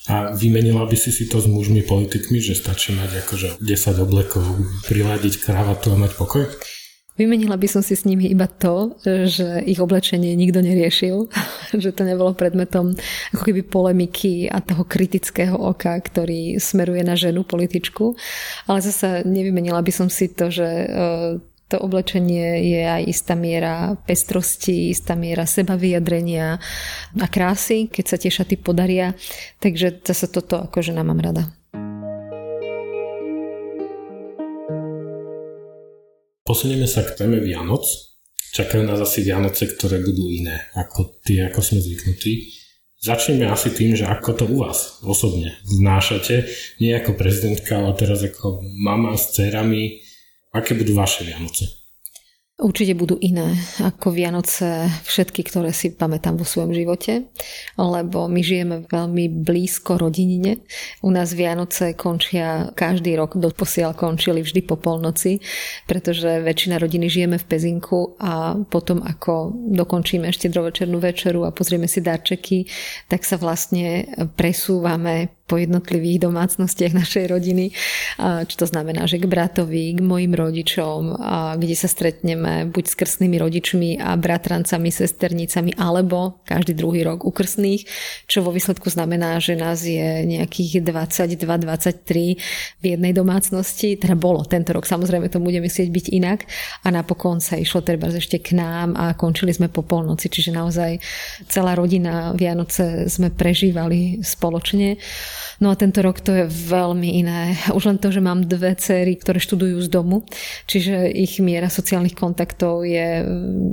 A 0.09 0.33
vymenila 0.33 0.89
by 0.89 0.97
si 0.97 1.13
si 1.13 1.29
to 1.29 1.43
s 1.43 1.47
mužmi 1.47 1.85
politikmi, 1.85 2.41
že 2.41 2.57
stačí 2.57 2.97
mať 2.97 3.27
akože 3.27 3.49
10 3.61 4.05
oblekov, 4.07 4.43
priladiť 4.89 5.45
kravatu 5.45 5.93
a 5.93 6.01
mať 6.01 6.13
pokoj? 6.17 6.49
Vymenila 7.21 7.61
by 7.61 7.69
som 7.69 7.85
si 7.85 7.93
s 7.93 8.09
nimi 8.09 8.33
iba 8.33 8.49
to, 8.49 8.97
že 9.05 9.61
ich 9.69 9.77
oblečenie 9.77 10.33
nikto 10.33 10.65
neriešil, 10.65 11.29
že 11.85 11.93
to 11.93 12.09
nebolo 12.09 12.33
predmetom 12.33 12.97
ako 13.37 13.43
keby 13.45 13.61
polemiky 13.61 14.49
a 14.49 14.65
toho 14.65 14.89
kritického 14.89 15.53
oka, 15.53 15.93
ktorý 16.01 16.57
smeruje 16.57 17.05
na 17.05 17.21
ženu 17.21 17.45
političku. 17.45 18.17
Ale 18.73 18.81
zase 18.81 19.21
nevymenila 19.29 19.85
by 19.85 19.93
som 19.93 20.09
si 20.09 20.33
to, 20.33 20.49
že 20.49 20.65
e, 20.65 20.87
to 21.69 21.77
oblečenie 21.77 22.73
je 22.73 22.83
aj 22.89 23.03
istá 23.05 23.37
miera 23.37 24.01
pestrosti, 24.09 24.89
istá 24.89 25.13
miera 25.13 25.45
sebavyjadrenia 25.45 26.57
a 27.21 27.27
krásy, 27.29 27.93
keď 27.93 28.05
sa 28.09 28.17
tie 28.17 28.33
šaty 28.33 28.57
podaria. 28.57 29.13
Takže 29.61 30.01
zase 30.09 30.25
toto 30.33 30.57
ako 30.57 30.81
žena 30.81 31.05
mám 31.05 31.21
rada. 31.21 31.60
Posunieme 36.51 36.91
sa 36.91 37.07
k 37.07 37.15
téme 37.15 37.39
Vianoc. 37.39 37.87
Čakajú 38.51 38.83
nás 38.83 38.99
asi 38.99 39.23
Vianoce, 39.23 39.71
ktoré 39.71 40.03
budú 40.03 40.27
iné 40.27 40.67
ako 40.75 41.23
tie, 41.23 41.47
ako 41.47 41.63
sme 41.63 41.79
zvyknutí. 41.79 42.51
Začneme 42.99 43.47
asi 43.47 43.71
tým, 43.71 43.95
že 43.95 44.03
ako 44.03 44.31
to 44.35 44.45
u 44.51 44.67
vás 44.67 44.99
osobne 45.07 45.55
znášate, 45.63 46.51
nie 46.83 46.91
ako 46.91 47.15
prezidentka, 47.15 47.79
ale 47.79 47.95
teraz 47.95 48.27
ako 48.27 48.67
mama 48.67 49.15
s 49.15 49.31
dcerami. 49.31 50.03
Aké 50.51 50.75
budú 50.75 50.91
vaše 50.99 51.23
Vianoce? 51.23 51.80
Určite 52.61 52.93
budú 52.93 53.17
iné 53.25 53.57
ako 53.81 54.13
Vianoce 54.13 54.93
všetky, 55.09 55.49
ktoré 55.49 55.73
si 55.73 55.97
pamätám 55.97 56.37
vo 56.37 56.45
svojom 56.45 56.77
živote, 56.77 57.33
lebo 57.81 58.29
my 58.29 58.41
žijeme 58.45 58.85
veľmi 58.85 59.33
blízko 59.33 59.97
rodinine. 59.97 60.61
U 61.01 61.09
nás 61.09 61.33
Vianoce 61.33 61.97
končia 61.97 62.69
každý 62.77 63.17
rok, 63.17 63.41
doposiaľ 63.41 63.97
končili 63.97 64.45
vždy 64.45 64.61
po 64.69 64.77
polnoci, 64.77 65.41
pretože 65.89 66.45
väčšina 66.45 66.77
rodiny 66.77 67.09
žijeme 67.09 67.41
v 67.41 67.49
Pezinku 67.49 68.21
a 68.21 68.53
potom 68.69 69.01
ako 69.01 69.57
dokončíme 69.57 70.29
ešte 70.29 70.53
drovečernú 70.53 71.01
večeru 71.01 71.49
a 71.49 71.57
pozrieme 71.57 71.89
si 71.89 72.05
darčeky, 72.05 72.69
tak 73.09 73.25
sa 73.25 73.41
vlastne 73.41 74.05
presúvame 74.37 75.40
po 75.51 75.59
jednotlivých 75.59 76.31
domácnostiach 76.31 76.95
našej 76.95 77.27
rodiny, 77.27 77.75
čo 78.47 78.55
to 78.55 78.71
znamená, 78.71 79.11
že 79.11 79.19
k 79.19 79.27
bratovi, 79.27 79.99
k 79.99 80.01
mojim 80.01 80.31
rodičom, 80.31 81.19
kde 81.59 81.75
sa 81.75 81.91
stretneme 81.91 82.71
buď 82.71 82.85
s 82.87 82.95
krstnými 82.95 83.35
rodičmi 83.35 83.99
a 83.99 84.15
bratrancami, 84.15 84.95
sesternicami, 84.95 85.75
alebo 85.75 86.39
každý 86.47 86.79
druhý 86.79 87.03
rok 87.03 87.27
u 87.27 87.35
krstných, 87.35 87.83
čo 88.31 88.47
vo 88.47 88.55
výsledku 88.55 88.87
znamená, 88.87 89.43
že 89.43 89.59
nás 89.59 89.83
je 89.83 90.23
nejakých 90.23 90.87
22-23 90.87 92.39
v 92.79 92.85
jednej 92.87 93.11
domácnosti, 93.11 93.99
teda 93.99 94.15
bolo 94.15 94.47
tento 94.47 94.71
rok, 94.71 94.87
samozrejme 94.87 95.27
to 95.27 95.43
bude 95.43 95.59
musieť 95.59 95.91
byť 95.91 96.07
inak. 96.15 96.47
A 96.87 96.95
napokon 96.95 97.43
sa 97.43 97.59
išlo 97.59 97.83
treba 97.83 98.07
ešte 98.07 98.39
k 98.39 98.55
nám 98.55 98.95
a 98.95 99.19
končili 99.19 99.51
sme 99.51 99.67
po 99.67 99.83
polnoci, 99.83 100.31
čiže 100.31 100.55
naozaj 100.55 101.01
celá 101.49 101.73
rodina 101.73 102.37
Vianoce 102.37 103.09
sme 103.09 103.33
prežívali 103.33 104.21
spoločne. 104.21 105.01
No 105.61 105.71
a 105.73 105.79
tento 105.79 106.01
rok 106.01 106.21
to 106.21 106.33
je 106.33 106.45
veľmi 106.49 107.21
iné. 107.21 107.57
Už 107.77 107.91
len 107.91 107.99
to, 107.99 108.09
že 108.13 108.25
mám 108.25 108.47
dve 108.47 108.75
cery, 108.77 109.17
ktoré 109.17 109.43
študujú 109.43 109.81
z 109.83 109.89
domu, 109.89 110.25
čiže 110.67 111.11
ich 111.11 111.39
miera 111.43 111.69
sociálnych 111.69 112.17
kontaktov 112.17 112.85
je 112.87 113.25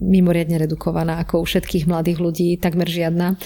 mimoriadne 0.04 0.58
redukovaná 0.58 1.22
ako 1.24 1.44
u 1.44 1.46
všetkých 1.46 1.88
mladých 1.88 2.20
ľudí, 2.20 2.50
takmer 2.58 2.88
žiadna. 2.88 3.38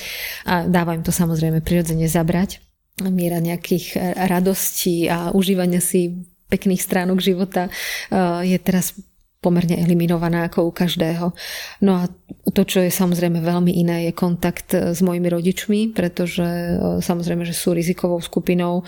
A 0.48 0.66
dáva 0.66 0.96
im 0.96 1.04
to 1.06 1.14
samozrejme 1.14 1.62
prirodzene 1.62 2.08
zabrať 2.08 2.62
miera 3.02 3.42
nejakých 3.42 3.98
radostí 4.30 5.10
a 5.10 5.34
užívania 5.34 5.82
si 5.82 6.22
pekných 6.52 6.84
stránok 6.84 7.24
života 7.24 7.72
eh, 7.72 8.52
je 8.52 8.58
teraz 8.60 8.94
pomerne 9.42 9.74
eliminovaná 9.82 10.46
ako 10.46 10.70
u 10.70 10.72
každého. 10.72 11.34
No 11.82 11.92
a 11.98 12.06
to, 12.54 12.62
čo 12.62 12.86
je 12.86 12.94
samozrejme 12.94 13.42
veľmi 13.42 13.74
iné, 13.74 14.06
je 14.06 14.14
kontakt 14.14 14.70
s 14.70 15.02
mojimi 15.02 15.34
rodičmi, 15.34 15.98
pretože 15.98 16.46
e, 16.46 17.02
samozrejme, 17.02 17.42
že 17.42 17.58
sú 17.58 17.74
rizikovou 17.74 18.22
skupinou 18.22 18.86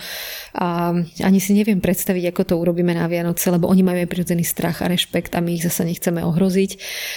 a 0.54 0.94
ani 1.26 1.38
si 1.42 1.58
neviem 1.58 1.82
predstaviť, 1.82 2.30
ako 2.30 2.42
to 2.46 2.54
urobíme 2.54 2.94
na 2.94 3.10
Vianoce, 3.10 3.50
lebo 3.50 3.66
oni 3.66 3.82
majú 3.82 3.98
aj 4.06 4.10
prirodzený 4.10 4.46
strach 4.46 4.78
a 4.78 4.86
rešpekt 4.86 5.34
a 5.34 5.42
my 5.42 5.58
ich 5.58 5.66
zase 5.66 5.82
nechceme 5.90 6.22
ohroziť. 6.22 6.70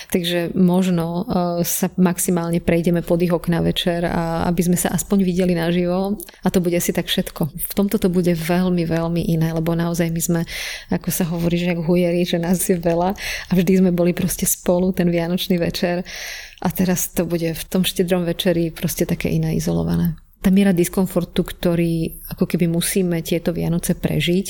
Takže 0.09 0.57
možno 0.57 1.05
e, 1.05 1.23
sa 1.61 1.93
maximálne 1.93 2.57
prejdeme 2.57 3.05
pod 3.05 3.21
ich 3.21 3.33
okna 3.33 3.61
večer 3.61 4.01
a 4.09 4.49
aby 4.49 4.65
sme 4.65 4.77
sa 4.81 4.89
aspoň 4.97 5.21
videli 5.21 5.53
naživo 5.53 6.17
a 6.41 6.47
to 6.49 6.57
bude 6.57 6.73
asi 6.73 6.89
tak 6.89 7.05
všetko. 7.05 7.53
V 7.53 7.73
tomto 7.77 8.01
to 8.01 8.09
bude 8.09 8.33
veľmi, 8.33 8.81
veľmi 8.81 9.29
iné, 9.29 9.53
lebo 9.53 9.77
naozaj 9.77 10.09
my 10.09 10.21
sme, 10.25 10.41
ako 10.89 11.09
sa 11.13 11.29
hovorí, 11.29 11.61
že 11.61 11.77
hujeri, 11.77 12.25
že 12.25 12.41
nás 12.41 12.65
je 12.65 12.73
veľa 12.73 13.26
a 13.49 13.51
vždy 13.55 13.83
sme 13.83 13.91
boli 13.95 14.11
proste 14.11 14.45
spolu 14.49 14.91
ten 14.91 15.09
vianočný 15.11 15.57
večer 15.57 16.03
a 16.61 16.67
teraz 16.73 17.13
to 17.13 17.27
bude 17.29 17.53
v 17.53 17.63
tom 17.69 17.85
štedrom 17.85 18.25
večeri 18.25 18.73
proste 18.73 19.05
také 19.05 19.29
iné 19.29 19.55
izolované. 19.57 20.17
Tá 20.37 20.53
miera 20.53 20.69
diskomfortu, 20.69 21.41
ktorý 21.41 22.23
ako 22.29 22.45
keby 22.45 22.69
musíme 22.69 23.17
tieto 23.25 23.49
Vianoce 23.51 23.97
prežiť, 23.97 24.47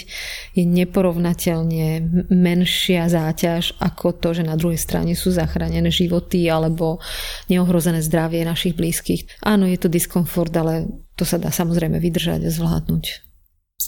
je 0.51 0.63
neporovnateľne 0.67 2.03
menšia 2.27 3.07
záťaž 3.07 3.79
ako 3.79 4.19
to, 4.19 4.35
že 4.35 4.43
na 4.43 4.59
druhej 4.59 4.75
strane 4.75 5.15
sú 5.15 5.31
zachránené 5.31 5.87
životy 5.87 6.51
alebo 6.51 6.99
neohrozené 7.47 8.03
zdravie 8.03 8.43
našich 8.43 8.75
blízkych. 8.75 9.41
Áno, 9.47 9.63
je 9.63 9.79
to 9.79 9.87
diskomfort, 9.87 10.51
ale 10.59 10.91
to 11.15 11.23
sa 11.23 11.39
dá 11.39 11.55
samozrejme 11.55 12.03
vydržať 12.03 12.45
a 12.45 12.51
zvládnuť. 12.51 13.03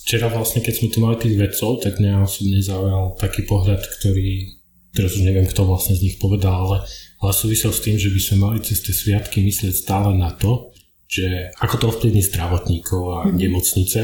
Včera 0.10 0.32
vlastne, 0.32 0.63
keď 0.63 0.73
sme 0.80 0.89
tu 0.89 0.97
mali 1.04 1.19
tých 1.19 1.36
vedcov, 1.36 1.84
tak 1.84 1.99
mňa 1.99 2.23
osobne 2.23 2.63
zaujal 2.63 3.19
taký 3.19 3.43
pohľad, 3.43 3.84
ktorý 3.99 4.59
teraz 4.93 5.17
už 5.17 5.25
neviem, 5.25 5.45
kto 5.45 5.65
vlastne 5.65 5.97
z 5.97 6.06
nich 6.10 6.17
povedal, 6.17 6.54
ale, 6.54 6.78
ale 7.21 7.32
súvisel 7.34 7.73
s 7.73 7.84
tým, 7.84 7.97
že 7.97 8.10
by 8.10 8.19
sme 8.21 8.38
mali 8.39 8.58
cez 8.63 8.82
tie 8.82 8.93
sviatky 8.93 9.43
myslieť 9.43 9.73
stále 9.75 10.15
na 10.17 10.34
to, 10.34 10.73
že 11.10 11.54
ako 11.58 11.75
to 11.78 11.86
ovplyvní 11.89 12.21
zdravotníkov 12.21 13.02
a 13.10 13.19
mm. 13.25 13.34
nemocnice, 13.34 14.02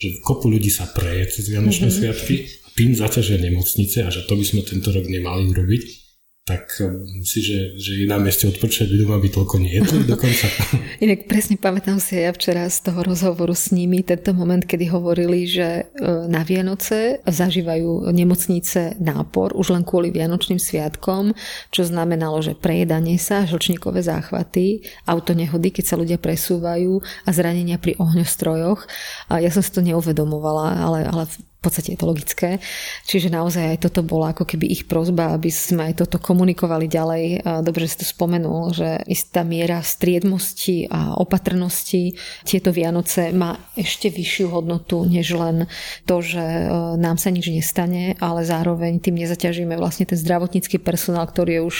že 0.00 0.08
kopu 0.24 0.50
ľudí 0.50 0.72
sa 0.72 0.88
preje 0.90 1.30
cez 1.30 1.46
Vianočné 1.52 1.92
mm-hmm. 1.92 2.00
sviatky 2.02 2.34
a 2.64 2.68
tým 2.74 2.96
zaťažia 2.96 3.38
nemocnice 3.38 4.02
a 4.02 4.10
že 4.10 4.26
to 4.26 4.34
by 4.34 4.42
sme 4.42 4.66
tento 4.66 4.90
rok 4.90 5.06
nemali 5.06 5.46
urobiť 5.46 6.01
tak 6.42 6.74
um, 6.82 7.06
si, 7.22 7.38
že, 7.38 7.78
že 7.78 8.02
je 8.02 8.06
na 8.10 8.18
mieste 8.18 8.50
odporčať 8.50 8.90
ľuďom, 8.90 9.14
aby 9.14 9.30
toľko 9.30 9.62
nejedli 9.62 10.02
dokonca. 10.10 10.50
Inak 10.98 11.30
presne 11.30 11.54
pamätám 11.54 12.02
si 12.02 12.18
ja 12.18 12.34
včera 12.34 12.66
z 12.66 12.82
toho 12.82 13.06
rozhovoru 13.06 13.54
s 13.54 13.70
nimi 13.70 14.02
tento 14.02 14.34
moment, 14.34 14.66
kedy 14.66 14.90
hovorili, 14.90 15.46
že 15.46 15.86
e, 15.86 16.02
na 16.26 16.42
Vianoce 16.42 17.22
zažívajú 17.22 18.10
nemocnice 18.10 18.98
nápor 18.98 19.54
už 19.54 19.70
len 19.70 19.86
kvôli 19.86 20.10
Vianočným 20.10 20.58
sviatkom, 20.58 21.30
čo 21.70 21.86
znamenalo, 21.86 22.42
že 22.42 22.58
prejedanie 22.58 23.22
sa, 23.22 23.46
žlčníkové 23.46 24.02
záchvaty, 24.02 24.82
autonehody, 25.06 25.70
keď 25.70 25.94
sa 25.94 25.94
ľudia 25.94 26.18
presúvajú 26.18 26.98
a 27.22 27.30
zranenia 27.30 27.78
pri 27.78 27.94
ohňostrojoch. 28.02 28.82
A 29.30 29.38
ja 29.38 29.54
som 29.54 29.62
si 29.62 29.70
to 29.70 29.78
neuvedomovala, 29.78 30.74
ale, 30.74 31.06
ale 31.06 31.30
podstate 31.62 31.94
je 31.94 31.98
to 31.98 32.10
logické. 32.10 32.58
Čiže 33.06 33.30
naozaj 33.30 33.78
aj 33.78 33.78
toto 33.86 34.02
bola 34.02 34.34
ako 34.34 34.44
keby 34.44 34.66
ich 34.66 34.84
prozba, 34.90 35.32
aby 35.32 35.48
sme 35.48 35.94
aj 35.94 36.04
toto 36.04 36.18
komunikovali 36.18 36.90
ďalej. 36.90 37.24
Dobre, 37.62 37.86
že 37.86 37.94
si 37.94 37.98
to 38.02 38.06
spomenul, 38.12 38.74
že 38.74 39.00
istá 39.06 39.46
miera 39.46 39.78
striedmosti 39.80 40.90
a 40.90 41.14
opatrnosti 41.16 42.18
tieto 42.42 42.74
Vianoce 42.74 43.30
má 43.30 43.54
ešte 43.78 44.10
vyššiu 44.10 44.46
hodnotu, 44.50 45.06
než 45.06 45.34
len 45.38 45.70
to, 46.04 46.18
že 46.20 46.42
e, 46.42 46.66
nám 46.98 47.16
sa 47.16 47.30
nič 47.30 47.48
nestane, 47.48 48.18
ale 48.18 48.42
zároveň 48.42 48.98
tým 48.98 49.22
nezaťažíme 49.22 49.78
vlastne 49.78 50.08
ten 50.08 50.18
zdravotnícky 50.18 50.82
personál, 50.82 51.28
ktorý 51.30 51.60
je 51.60 51.62
už 51.62 51.76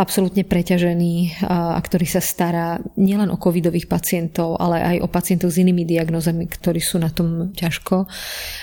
absolútne 0.00 0.48
preťažený 0.48 1.44
a, 1.44 1.76
ktorý 1.76 2.08
sa 2.08 2.24
stará 2.24 2.80
nielen 2.96 3.28
o 3.28 3.36
covidových 3.36 3.84
pacientov, 3.84 4.56
ale 4.56 4.80
aj 4.80 4.96
o 5.04 5.08
pacientov 5.12 5.52
s 5.52 5.60
inými 5.60 5.84
diagnozami, 5.84 6.48
ktorí 6.48 6.80
sú 6.80 6.96
na 6.96 7.12
tom 7.12 7.52
ťažko. 7.52 8.08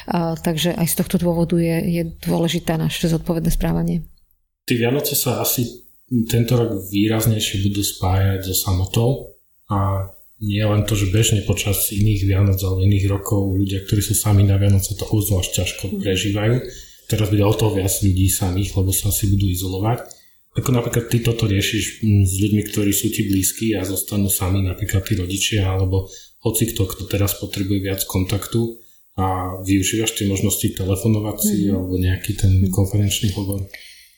A, 0.09 0.33
takže 0.33 0.73
aj 0.73 0.87
z 0.89 0.95
tohto 0.97 1.21
dôvodu 1.21 1.53
je, 1.61 1.77
je 2.01 2.03
dôležité 2.25 2.81
naše 2.81 3.05
zodpovedné 3.05 3.53
správanie. 3.53 4.09
Tí 4.65 4.73
Vianoce 4.75 5.13
sa 5.13 5.45
asi 5.45 5.85
tento 6.25 6.57
rok 6.57 6.89
výraznejšie 6.89 7.69
budú 7.69 7.85
spájať 7.85 8.49
so 8.49 8.55
samotou 8.57 9.37
a 9.69 10.09
nie 10.41 10.61
len 10.61 10.85
to, 10.85 10.93
že 10.93 11.09
bežne 11.09 11.41
počas 11.45 11.89
iných 11.89 12.21
Vianoc 12.25 12.61
alebo 12.61 12.85
iných 12.85 13.05
rokov 13.09 13.57
ľudia, 13.57 13.85
ktorí 13.85 14.01
sú 14.01 14.13
sami 14.13 14.45
na 14.45 14.57
Vianoce, 14.61 14.93
to 14.93 15.05
uzvlášť 15.09 15.51
ťažko 15.53 15.83
prežívajú. 16.01 16.55
Teraz 17.07 17.31
bude 17.31 17.41
o 17.41 17.55
to 17.55 17.71
viac 17.71 17.91
ľudí 18.03 18.27
samých, 18.27 18.75
lebo 18.75 18.91
sa 18.91 19.09
asi 19.09 19.31
budú 19.31 19.47
izolovať. 19.47 20.16
Ako 20.57 20.73
napríklad 20.73 21.05
ty 21.13 21.21
toto 21.21 21.45
riešiš 21.45 22.01
mm, 22.01 22.23
s 22.25 22.33
ľuďmi, 22.41 22.61
ktorí 22.73 22.89
sú 22.89 23.13
ti 23.13 23.29
blízki 23.29 23.77
a 23.77 23.85
zostanú 23.85 24.25
sami, 24.25 24.65
napríklad 24.65 25.05
tí 25.05 25.13
rodičia, 25.13 25.69
alebo 25.69 26.09
hoci 26.41 26.73
kto, 26.73 26.89
kto 26.89 27.03
teraz 27.05 27.37
potrebuje 27.37 27.79
viac 27.85 28.01
kontaktu 28.09 28.81
a 29.17 29.57
využívaš 29.61 30.17
tie 30.17 30.25
možnosti 30.25 30.65
telefonovací 30.73 31.69
mm. 31.69 31.73
alebo 31.73 31.93
nejaký 32.01 32.31
ten 32.37 32.53
konferenčný 32.73 33.33
hovor? 33.37 33.69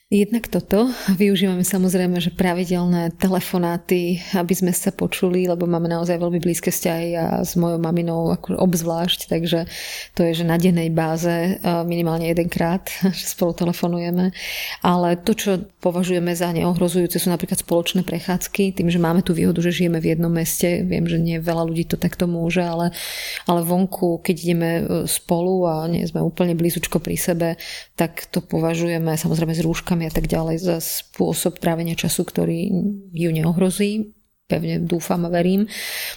Jednak 0.09 0.49
toto. 0.49 0.89
Využívame 1.21 1.61
samozrejme, 1.61 2.17
že 2.17 2.33
pravidelné 2.33 3.13
telefonáty, 3.21 4.17
aby 4.33 4.57
sme 4.57 4.73
sa 4.73 4.89
počuli, 4.89 5.45
lebo 5.45 5.69
máme 5.69 5.85
naozaj 5.85 6.17
veľmi 6.17 6.41
blízke 6.41 6.73
vzťahy 6.73 7.09
a 7.13 7.45
s 7.45 7.53
mojou 7.53 7.77
maminou 7.77 8.33
ako 8.33 8.57
obzvlášť, 8.57 9.29
takže 9.29 9.69
to 10.17 10.25
je, 10.25 10.41
že 10.41 10.49
na 10.49 10.57
dennej 10.57 10.89
báze 10.89 11.61
minimálne 11.85 12.25
jedenkrát, 12.25 12.89
že 13.21 13.21
spolu 13.21 13.53
telefonujeme. 13.53 14.33
Ale 14.81 15.13
to, 15.21 15.37
čo 15.37 15.61
považujeme 15.77 16.33
za 16.33 16.49
neohrozujúce, 16.57 17.21
sú 17.21 17.29
napríklad 17.29 17.61
spoločné 17.61 18.01
prechádzky, 18.01 18.81
tým, 18.81 18.89
že 18.89 18.97
máme 18.97 19.21
tú 19.21 19.37
výhodu, 19.37 19.61
že 19.61 19.85
žijeme 19.85 20.01
v 20.01 20.17
jednom 20.17 20.33
meste. 20.33 20.89
Viem, 20.89 21.05
že 21.05 21.21
nie 21.21 21.37
veľa 21.37 21.69
ľudí 21.69 21.85
to 21.85 22.01
takto 22.01 22.25
môže, 22.25 22.65
ale, 22.65 22.97
ale 23.45 23.61
vonku, 23.61 24.25
keď 24.25 24.35
ideme 24.41 24.71
e, 24.73 24.83
spolu 25.05 25.69
a 25.69 25.85
nie 25.85 26.01
sme 26.09 26.25
úplne 26.25 26.57
blízučko 26.57 26.97
pri 26.97 27.13
sebe, 27.13 27.61
tak 27.93 28.25
to 28.33 28.41
považujeme 28.41 29.13
samozrejme 29.13 29.53
s 29.53 29.61
rúškami 29.61 29.98
a 30.07 30.13
tak 30.13 30.31
ďalej 30.31 30.57
za 30.61 30.77
spôsob 30.79 31.59
trávenia 31.59 31.97
času, 31.97 32.23
ktorý 32.23 32.71
ju 33.11 33.29
neohrozí 33.33 34.15
pevne 34.49 34.81
dúfam 34.81 35.21
a 35.21 35.29
verím. 35.29 35.69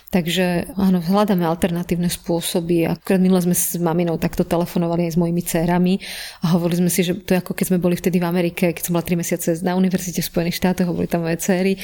Takže 0.09 0.73
áno, 0.81 1.05
hľadáme 1.05 1.45
alternatívne 1.45 2.09
spôsoby. 2.09 2.89
Akorát 2.89 3.21
minule 3.21 3.45
sme 3.45 3.53
s 3.53 3.77
maminou 3.77 4.17
takto 4.17 4.49
telefonovali 4.49 5.13
aj 5.13 5.13
s 5.13 5.21
mojimi 5.21 5.43
dcerami 5.45 5.95
a 6.49 6.57
hovorili 6.57 6.89
sme 6.89 6.91
si, 6.91 7.05
že 7.05 7.13
to 7.21 7.37
je 7.37 7.45
ako 7.45 7.53
keď 7.53 7.67
sme 7.69 7.79
boli 7.85 7.95
vtedy 8.01 8.17
v 8.17 8.27
Amerike, 8.27 8.73
keď 8.73 8.83
som 8.89 8.97
bola 8.97 9.05
3 9.05 9.21
mesiace 9.21 9.61
na 9.61 9.77
univerzite 9.77 10.25
v 10.25 10.31
Spojených 10.33 10.57
štátoch, 10.57 10.89
boli 10.89 11.05
tam 11.05 11.29
moje 11.29 11.37
dcery, 11.45 11.77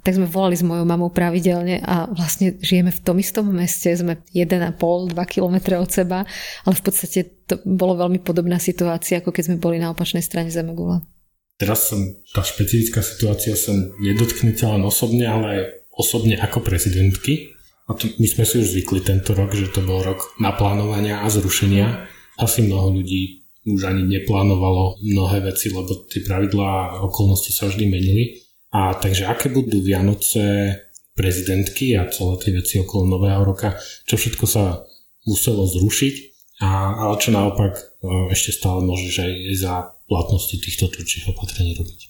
tak 0.00 0.16
sme 0.16 0.24
volali 0.24 0.56
s 0.56 0.64
mojou 0.64 0.88
mamou 0.88 1.12
pravidelne 1.12 1.84
a 1.84 2.08
vlastne 2.08 2.56
žijeme 2.64 2.88
v 2.88 3.00
tom 3.04 3.20
istom 3.20 3.44
meste, 3.52 3.92
sme 3.92 4.24
1,5-2 4.32 5.12
kilometre 5.28 5.76
od 5.76 5.92
seba, 5.92 6.24
ale 6.64 6.74
v 6.74 6.82
podstate 6.82 7.44
to 7.44 7.60
bolo 7.68 8.00
veľmi 8.00 8.24
podobná 8.24 8.56
situácia, 8.56 9.20
ako 9.20 9.36
keď 9.36 9.52
sme 9.52 9.56
boli 9.60 9.76
na 9.76 9.92
opačnej 9.92 10.24
strane 10.24 10.48
Zemegula. 10.48 11.04
Teraz 11.60 11.92
som, 11.92 12.00
tá 12.32 12.40
špecifická 12.40 13.04
situácia 13.04 13.52
sa 13.52 13.76
nedotkne 14.00 14.56
len 14.56 14.80
osobne, 14.80 15.28
ale 15.28 15.84
osobne 15.92 16.40
ako 16.40 16.64
prezidentky. 16.64 17.52
A 17.84 17.92
to, 17.92 18.08
my 18.16 18.24
sme 18.24 18.48
si 18.48 18.64
už 18.64 18.72
zvykli 18.72 19.04
tento 19.04 19.36
rok, 19.36 19.52
že 19.52 19.68
to 19.68 19.84
bol 19.84 20.00
rok 20.00 20.32
naplánovania 20.40 21.20
a 21.20 21.28
zrušenia. 21.28 22.08
Asi 22.40 22.64
mnoho 22.64 22.96
ľudí 22.96 23.44
už 23.68 23.92
ani 23.92 24.08
neplánovalo 24.08 25.04
mnohé 25.04 25.52
veci, 25.52 25.68
lebo 25.68 26.08
tie 26.08 26.24
pravidlá 26.24 26.96
a 26.96 27.04
okolnosti 27.04 27.52
sa 27.52 27.68
vždy 27.68 27.92
menili. 27.92 28.40
A 28.72 28.96
takže 28.96 29.28
aké 29.28 29.52
budú 29.52 29.84
Vianoce 29.84 30.72
prezidentky 31.12 31.92
a 31.92 32.08
celé 32.08 32.40
tie 32.40 32.52
veci 32.56 32.80
okolo 32.80 33.04
Nového 33.04 33.44
roka, 33.44 33.76
čo 34.08 34.16
všetko 34.16 34.44
sa 34.48 34.80
muselo 35.28 35.68
zrušiť 35.68 36.14
a, 36.64 36.96
ale 37.04 37.14
čo 37.20 37.32
naopak 37.32 37.72
e, 37.76 37.82
ešte 38.32 38.56
stále 38.56 38.84
môžeš 38.84 39.14
aj 39.20 39.32
za 39.56 39.74
platnosti 40.10 40.58
týchto 40.58 40.90
tvrdších 40.90 41.30
opatrení 41.30 41.78
robiť. 41.78 42.00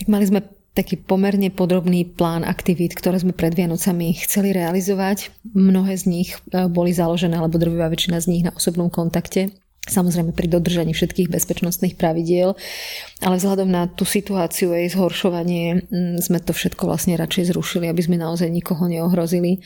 Tak 0.00 0.08
mali 0.08 0.24
sme 0.24 0.40
taký 0.74 0.98
pomerne 0.98 1.54
podrobný 1.54 2.02
plán 2.16 2.42
aktivít, 2.42 2.98
ktoré 2.98 3.20
sme 3.20 3.30
pred 3.30 3.54
Vianocami 3.54 4.16
chceli 4.26 4.50
realizovať. 4.50 5.30
Mnohé 5.54 5.94
z 5.94 6.04
nich 6.10 6.34
e, 6.50 6.66
boli 6.66 6.90
založené, 6.90 7.38
alebo 7.38 7.60
drvivá 7.60 7.86
väčšina 7.92 8.18
z 8.18 8.26
nich 8.26 8.42
na 8.42 8.50
osobnom 8.56 8.90
kontakte 8.90 9.54
samozrejme 9.84 10.32
pri 10.32 10.48
dodržaní 10.48 10.96
všetkých 10.96 11.28
bezpečnostných 11.28 12.00
pravidiel, 12.00 12.56
ale 13.24 13.40
vzhľadom 13.40 13.72
na 13.72 13.88
tú 13.88 14.04
situáciu 14.04 14.76
jej 14.76 14.92
zhoršovanie 14.92 15.88
mm, 15.88 16.20
sme 16.20 16.44
to 16.44 16.52
všetko 16.52 16.84
vlastne 16.84 17.16
radšej 17.16 17.56
zrušili, 17.56 17.88
aby 17.88 18.04
sme 18.04 18.20
naozaj 18.20 18.52
nikoho 18.52 18.84
neohrozili. 18.84 19.64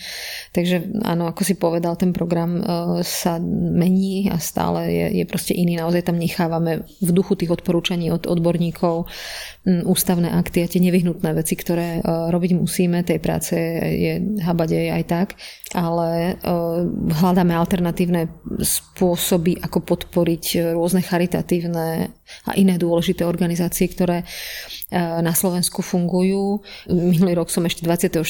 Takže 0.55 1.03
áno, 1.03 1.27
ako 1.27 1.43
si 1.43 1.59
povedal, 1.59 1.99
ten 1.99 2.15
program 2.15 2.63
e, 2.63 2.63
sa 3.03 3.43
mení 3.43 4.31
a 4.31 4.39
stále 4.39 4.95
je, 4.95 5.07
je 5.19 5.25
proste 5.27 5.59
iný. 5.59 5.75
Naozaj 5.75 6.07
tam 6.07 6.23
nechávame 6.23 6.87
v 7.03 7.11
duchu 7.11 7.35
tých 7.35 7.51
odporúčaní 7.59 8.15
od 8.15 8.31
odborníkov 8.31 9.11
mm, 9.67 9.83
ústavné 9.91 10.31
akty 10.31 10.63
a 10.63 10.71
tie 10.71 10.79
nevyhnutné 10.79 11.35
veci, 11.35 11.59
ktoré 11.59 11.99
e, 11.99 12.01
robiť 12.07 12.55
musíme. 12.55 13.03
Tej 13.03 13.19
práce 13.19 13.59
je 13.83 14.39
habadej 14.39 14.95
aj 14.95 15.05
tak, 15.11 15.29
ale 15.75 16.39
e, 16.39 16.55
hľadáme 17.11 17.59
alternatívne 17.59 18.31
spôsoby, 18.63 19.59
ako 19.67 19.83
podporiť 19.83 20.79
rôzne 20.79 21.03
charitatívne 21.03 22.15
a 22.47 22.51
iné 22.55 22.79
dôležité 22.79 23.27
organizácie, 23.27 23.48
ktoré 23.55 24.27
na 24.93 25.33
Slovensku 25.37 25.81
fungujú. 25.85 26.61
Minulý 26.89 27.39
rok 27.39 27.49
som 27.53 27.65
ešte 27.65 27.85
24. 27.85 28.25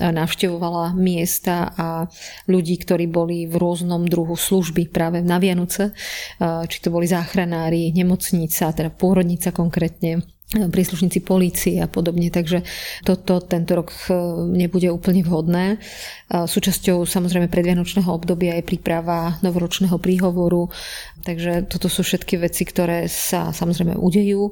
navštevovala 0.00 0.96
miesta 0.96 1.72
a 1.76 1.88
ľudí, 2.48 2.80
ktorí 2.80 3.06
boli 3.08 3.48
v 3.48 3.56
rôznom 3.56 4.04
druhu 4.08 4.36
služby 4.36 4.88
práve 4.88 5.20
na 5.24 5.40
Vianoce, 5.40 5.92
či 6.40 6.78
to 6.80 6.88
boli 6.88 7.08
záchranári, 7.08 7.92
nemocnica, 7.92 8.72
teda 8.72 8.88
pôrodnica 8.92 9.52
konkrétne, 9.52 10.24
príslušníci 10.46 11.26
polície 11.26 11.82
a 11.82 11.90
podobne, 11.90 12.30
takže 12.30 12.62
toto 13.02 13.42
tento 13.42 13.74
rok 13.74 13.90
e, 14.06 14.14
nebude 14.54 14.94
úplne 14.94 15.26
vhodné. 15.26 15.82
Súčasťou 16.26 17.06
samozrejme 17.06 17.50
predvianočného 17.50 18.10
obdobia 18.10 18.58
je 18.58 18.66
príprava 18.66 19.38
novoročného 19.46 19.94
príhovoru, 19.98 20.70
takže 21.22 21.66
toto 21.70 21.86
sú 21.86 22.02
všetky 22.02 22.38
veci, 22.38 22.66
ktoré 22.66 23.06
sa 23.06 23.54
samozrejme 23.54 23.94
udejú, 23.94 24.50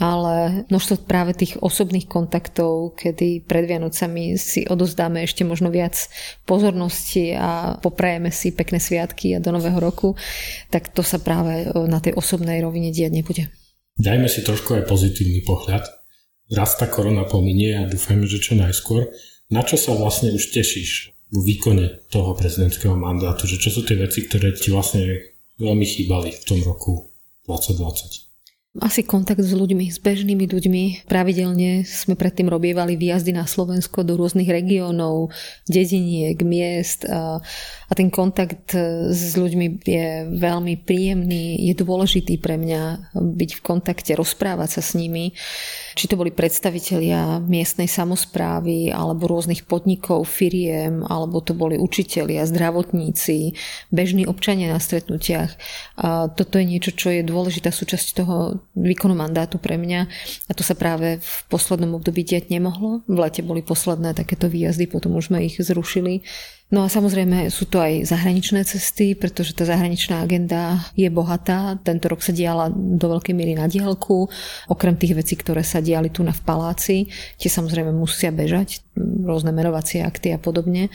ale 0.00 0.64
množstvo 0.72 1.04
práve 1.04 1.36
tých 1.36 1.60
osobných 1.60 2.08
kontaktov, 2.08 2.96
kedy 2.96 3.44
pred 3.44 3.68
Vianocami 3.68 4.40
si 4.40 4.64
odozdáme 4.64 5.24
ešte 5.24 5.44
možno 5.44 5.68
viac 5.68 6.08
pozornosti 6.48 7.36
a 7.36 7.76
poprajeme 7.80 8.32
si 8.32 8.56
pekné 8.56 8.80
sviatky 8.80 9.36
a 9.36 9.44
do 9.44 9.52
nového 9.52 9.76
roku, 9.76 10.16
tak 10.72 10.88
to 10.88 11.04
sa 11.04 11.20
práve 11.20 11.68
na 11.88 12.00
tej 12.00 12.16
osobnej 12.16 12.64
rovine 12.64 12.92
diať 12.92 13.12
nebude. 13.12 13.59
Dajme 13.96 14.28
si 14.28 14.44
trošku 14.44 14.76
aj 14.76 14.90
pozitívny 14.90 15.40
pohľad. 15.42 15.86
Raz 16.50 16.76
tá 16.76 16.90
korona 16.90 17.24
pominie 17.24 17.78
a 17.78 17.86
dúfajme, 17.86 18.26
že 18.26 18.42
čo 18.42 18.58
najskôr. 18.58 19.08
Na 19.54 19.62
čo 19.62 19.78
sa 19.78 19.94
vlastne 19.94 20.34
už 20.34 20.50
tešíš 20.52 21.14
v 21.30 21.38
výkone 21.46 22.04
toho 22.10 22.34
prezidentského 22.34 22.98
mandátu? 22.98 23.46
Že 23.46 23.56
čo 23.62 23.70
sú 23.70 23.80
tie 23.86 23.96
veci, 23.96 24.26
ktoré 24.26 24.52
ti 24.52 24.74
vlastne 24.74 25.34
veľmi 25.62 25.86
chýbali 25.86 26.34
v 26.34 26.44
tom 26.44 26.60
roku 26.66 27.08
2020? 27.46 28.19
Asi 28.78 29.02
kontakt 29.02 29.42
s 29.42 29.50
ľuďmi, 29.50 29.90
s 29.90 29.98
bežnými 29.98 30.46
ľuďmi. 30.46 31.10
Pravidelne 31.10 31.82
sme 31.82 32.14
predtým 32.14 32.46
robievali 32.46 32.94
výjazdy 32.94 33.34
na 33.34 33.42
Slovensko 33.42 34.06
do 34.06 34.14
rôznych 34.14 34.46
regiónov, 34.46 35.34
dediniek, 35.66 36.38
miest 36.46 37.02
a, 37.02 37.42
a 37.42 37.92
ten 37.98 38.14
kontakt 38.14 38.70
s 39.10 39.34
ľuďmi 39.34 39.82
je 39.82 40.30
veľmi 40.38 40.86
príjemný, 40.86 41.58
je 41.66 41.74
dôležitý 41.74 42.38
pre 42.38 42.54
mňa 42.62 43.10
byť 43.18 43.50
v 43.58 43.64
kontakte, 43.66 44.14
rozprávať 44.14 44.78
sa 44.78 44.82
s 44.86 44.94
nimi. 44.94 45.34
Či 45.98 46.06
to 46.06 46.14
boli 46.14 46.30
predstavitelia 46.30 47.42
miestnej 47.42 47.90
samozprávy 47.90 48.94
alebo 48.94 49.26
rôznych 49.26 49.66
podnikov, 49.66 50.30
firiem, 50.30 51.02
alebo 51.10 51.42
to 51.42 51.58
boli 51.58 51.74
učitelia, 51.74 52.46
zdravotníci, 52.46 53.50
bežní 53.90 54.30
občania 54.30 54.70
na 54.70 54.78
stretnutiach. 54.78 55.58
A 55.98 56.30
toto 56.30 56.62
je 56.62 56.70
niečo, 56.70 56.94
čo 56.94 57.10
je 57.10 57.26
dôležitá 57.26 57.74
súčasť 57.74 58.14
toho 58.14 58.59
výkonu 58.76 59.14
mandátu 59.16 59.58
pre 59.58 59.76
mňa 59.76 60.00
a 60.48 60.52
to 60.52 60.62
sa 60.62 60.78
práve 60.78 61.20
v 61.20 61.36
poslednom 61.50 61.96
období 61.98 62.22
diať 62.22 62.52
nemohlo. 62.52 63.02
V 63.04 63.16
lete 63.18 63.40
boli 63.42 63.64
posledné 63.64 64.14
takéto 64.14 64.46
výjazdy, 64.46 64.86
potom 64.88 65.16
už 65.16 65.32
sme 65.32 65.44
ich 65.44 65.58
zrušili. 65.58 66.22
No 66.70 66.86
a 66.86 66.88
samozrejme 66.88 67.50
sú 67.50 67.66
to 67.66 67.82
aj 67.82 68.06
zahraničné 68.06 68.62
cesty, 68.62 69.18
pretože 69.18 69.58
tá 69.58 69.66
zahraničná 69.66 70.22
agenda 70.22 70.78
je 70.94 71.10
bohatá. 71.10 71.74
Tento 71.82 72.06
rok 72.06 72.22
sa 72.22 72.30
diala 72.30 72.70
do 72.70 73.10
veľkej 73.10 73.34
miery 73.34 73.58
na 73.58 73.66
diálku. 73.66 74.30
Okrem 74.70 74.94
tých 74.94 75.18
vecí, 75.18 75.34
ktoré 75.34 75.66
sa 75.66 75.82
diali 75.82 76.14
tu 76.14 76.22
na 76.22 76.30
v 76.30 76.38
paláci, 76.46 77.10
tie 77.42 77.50
samozrejme 77.50 77.90
musia 77.90 78.30
bežať, 78.30 78.86
rôzne 79.26 79.50
merovacie 79.50 80.06
akty 80.06 80.30
a 80.30 80.38
podobne. 80.38 80.94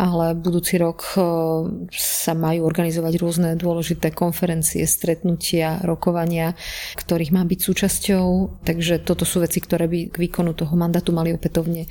Ale 0.00 0.32
budúci 0.32 0.80
rok 0.80 1.04
e, 1.12 1.20
sa 1.92 2.32
majú 2.32 2.64
organizovať 2.64 3.12
rôzne 3.20 3.48
dôležité 3.60 4.16
konferencie, 4.16 4.88
stretnutia, 4.88 5.84
rokovania, 5.84 6.56
ktorých 6.96 7.36
má 7.36 7.44
byť 7.44 7.60
súčasťou. 7.60 8.26
Takže 8.64 9.04
toto 9.04 9.28
sú 9.28 9.44
veci, 9.44 9.60
ktoré 9.60 9.84
by 9.84 10.08
k 10.08 10.16
výkonu 10.16 10.56
toho 10.56 10.72
mandátu 10.80 11.12
mali 11.12 11.36
opätovne 11.36 11.84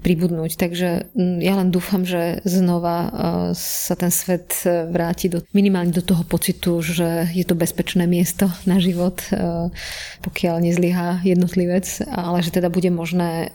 pribudnúť. 0.00 0.56
Takže 0.56 1.12
mm, 1.12 1.38
ja 1.44 1.60
len 1.60 1.68
dúfam, 1.68 2.00
že 2.08 2.40
znova 2.48 2.96
e, 3.04 3.10
sa 3.58 3.92
ten 3.92 4.08
svet 4.08 4.64
e, 4.64 4.88
vráti 4.88 5.28
do, 5.28 5.44
minimálne 5.52 5.92
do 5.92 6.00
toho 6.00 6.24
pocitu, 6.24 6.80
že 6.80 7.28
je 7.36 7.44
to 7.44 7.52
bezpečné 7.52 8.08
miesto 8.08 8.48
na 8.64 8.80
život, 8.80 9.20
e, 9.28 9.68
pokiaľ 10.24 10.64
nezlyhá 10.64 11.20
jednotlivec, 11.28 12.08
ale 12.08 12.40
že 12.40 12.54
teda 12.54 12.72
bude 12.72 12.88
možné 12.88 13.52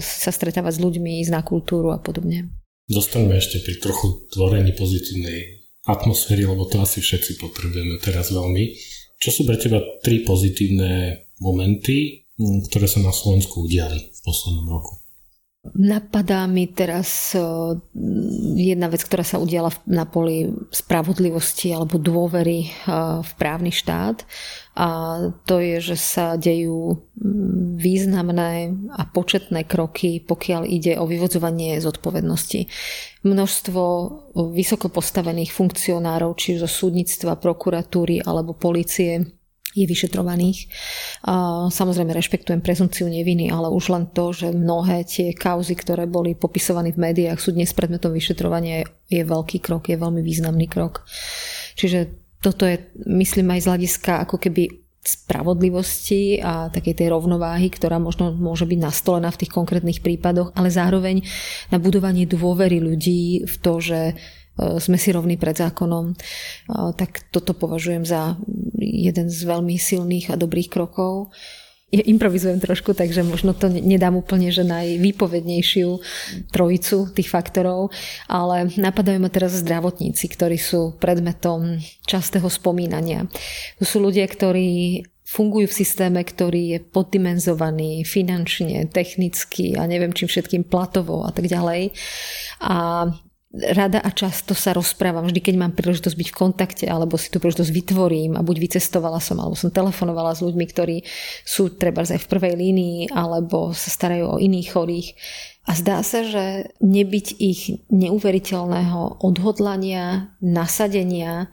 sa 0.00 0.30
stretávať 0.30 0.78
s 0.78 0.82
ľuďmi, 0.82 1.22
ísť 1.24 1.32
na 1.32 1.42
kultúru 1.42 1.90
a 1.90 1.98
podobne. 1.98 2.50
Zostaneme 2.90 3.38
ešte 3.38 3.62
pri 3.62 3.78
trochu 3.78 4.26
tvorení 4.34 4.74
pozitívnej 4.74 5.62
atmosféry, 5.86 6.44
lebo 6.44 6.66
to 6.68 6.82
asi 6.82 7.00
všetci 7.00 7.40
potrebujeme 7.40 7.96
teraz 8.02 8.30
veľmi. 8.34 8.76
Čo 9.20 9.30
sú 9.30 9.40
pre 9.48 9.56
teba 9.56 9.80
tri 10.04 10.22
pozitívne 10.24 11.24
momenty, 11.40 12.28
ktoré 12.40 12.86
sa 12.88 13.00
na 13.00 13.12
Slovensku 13.12 13.64
udiali 13.64 13.98
v 14.00 14.20
poslednom 14.24 14.66
roku? 14.68 14.99
Napadá 15.70 16.50
mi 16.50 16.66
teraz 16.66 17.30
jedna 18.58 18.90
vec, 18.90 19.06
ktorá 19.06 19.22
sa 19.22 19.38
udiala 19.38 19.70
na 19.86 20.02
poli 20.02 20.50
spravodlivosti 20.74 21.70
alebo 21.70 21.94
dôvery 21.94 22.74
v 23.22 23.30
právny 23.38 23.70
štát. 23.70 24.26
A 24.74 24.88
to 25.46 25.62
je, 25.62 25.78
že 25.78 25.96
sa 25.98 26.34
dejú 26.34 26.98
významné 27.78 28.74
a 28.98 29.02
početné 29.06 29.62
kroky, 29.62 30.18
pokiaľ 30.18 30.66
ide 30.66 30.98
o 30.98 31.06
vyvodzovanie 31.06 31.78
zodpovednosti. 31.78 32.66
Množstvo 33.22 33.82
vysoko 34.50 34.90
postavených 34.90 35.54
funkcionárov, 35.54 36.34
či 36.34 36.58
zo 36.58 36.66
súdnictva, 36.66 37.38
prokuratúry 37.38 38.26
alebo 38.26 38.58
policie, 38.58 39.38
je 39.70 39.86
vyšetrovaných. 39.86 40.66
Samozrejme 41.70 42.10
rešpektujem 42.10 42.58
prezumciu 42.58 43.06
neviny, 43.06 43.54
ale 43.54 43.70
už 43.70 43.94
len 43.94 44.10
to, 44.10 44.34
že 44.34 44.50
mnohé 44.50 45.06
tie 45.06 45.30
kauzy, 45.30 45.78
ktoré 45.78 46.10
boli 46.10 46.34
popisované 46.34 46.90
v 46.90 46.98
médiách, 46.98 47.38
sú 47.38 47.54
dnes 47.54 47.70
predmetom 47.70 48.10
vyšetrovania, 48.10 48.82
je 49.06 49.22
veľký 49.22 49.62
krok, 49.62 49.86
je 49.86 49.94
veľmi 49.94 50.26
významný 50.26 50.66
krok. 50.66 51.06
Čiže 51.78 52.10
toto 52.42 52.66
je, 52.66 52.82
myslím, 53.06 53.54
aj 53.54 53.60
z 53.62 53.68
hľadiska 53.70 54.12
ako 54.26 54.42
keby 54.42 54.80
spravodlivosti 55.00 56.44
a 56.44 56.68
takej 56.68 56.92
tej 56.92 57.08
rovnováhy, 57.08 57.72
ktorá 57.72 57.96
možno 57.96 58.36
môže 58.36 58.68
byť 58.68 58.78
nastolená 58.84 59.32
v 59.32 59.40
tých 59.40 59.54
konkrétnych 59.54 60.04
prípadoch, 60.04 60.52
ale 60.52 60.68
zároveň 60.68 61.24
na 61.72 61.80
budovanie 61.80 62.28
dôvery 62.28 62.84
ľudí 62.84 63.48
v 63.48 63.54
to, 63.64 63.80
že 63.80 64.00
sme 64.58 64.98
si 65.00 65.08
rovní 65.14 65.40
pred 65.40 65.56
zákonom, 65.56 66.12
e, 66.12 66.14
tak 66.96 67.30
toto 67.32 67.56
považujem 67.56 68.04
za 68.04 68.36
jeden 68.76 69.28
z 69.30 69.40
veľmi 69.46 69.76
silných 69.76 70.32
a 70.32 70.40
dobrých 70.40 70.68
krokov. 70.68 71.32
Ja 71.90 72.06
improvizujem 72.06 72.62
trošku, 72.62 72.94
takže 72.94 73.26
možno 73.26 73.50
to 73.50 73.66
nedám 73.66 74.14
úplne, 74.14 74.54
že 74.54 74.62
najvýpovednejšiu 74.62 75.98
trojicu 76.54 77.10
tých 77.10 77.26
faktorov, 77.26 77.90
ale 78.30 78.70
napadajú 78.78 79.18
ma 79.18 79.26
teraz 79.26 79.58
zdravotníci, 79.58 80.30
ktorí 80.30 80.54
sú 80.54 80.94
predmetom 81.02 81.82
častého 82.06 82.46
spomínania. 82.46 83.26
To 83.82 83.84
sú 83.90 83.98
ľudia, 83.98 84.22
ktorí 84.30 85.02
fungujú 85.26 85.66
v 85.66 85.78
systéme, 85.82 86.22
ktorý 86.22 86.62
je 86.74 86.78
poddimenzovaný 86.78 88.06
finančne, 88.06 88.86
technicky 88.86 89.74
a 89.74 89.86
neviem 89.86 90.14
čím 90.14 90.30
všetkým 90.30 90.66
platovo 90.66 91.26
a 91.26 91.34
tak 91.34 91.50
ďalej. 91.50 91.90
A 92.62 93.06
rada 93.50 93.98
a 93.98 94.10
často 94.14 94.54
sa 94.54 94.70
rozprávam, 94.70 95.26
vždy 95.26 95.42
keď 95.42 95.54
mám 95.58 95.74
príležitosť 95.74 96.14
byť 96.14 96.28
v 96.30 96.38
kontakte 96.38 96.86
alebo 96.86 97.18
si 97.18 97.34
tú 97.34 97.42
príležitosť 97.42 97.74
vytvorím 97.74 98.38
a 98.38 98.46
buď 98.46 98.56
vycestovala 98.62 99.18
som 99.18 99.42
alebo 99.42 99.58
som 99.58 99.74
telefonovala 99.74 100.38
s 100.38 100.44
ľuďmi, 100.46 100.64
ktorí 100.70 101.02
sú 101.42 101.74
treba 101.74 102.06
aj 102.06 102.22
v 102.22 102.30
prvej 102.30 102.54
línii 102.54 102.98
alebo 103.10 103.74
sa 103.74 103.90
starajú 103.90 104.38
o 104.38 104.40
iných 104.40 104.68
chorých. 104.70 105.08
A 105.66 105.74
zdá 105.74 105.98
sa, 106.06 106.22
že 106.22 106.70
nebyť 106.78 107.26
ich 107.42 107.90
neuveriteľného 107.90 109.22
odhodlania, 109.22 110.34
nasadenia, 110.38 111.50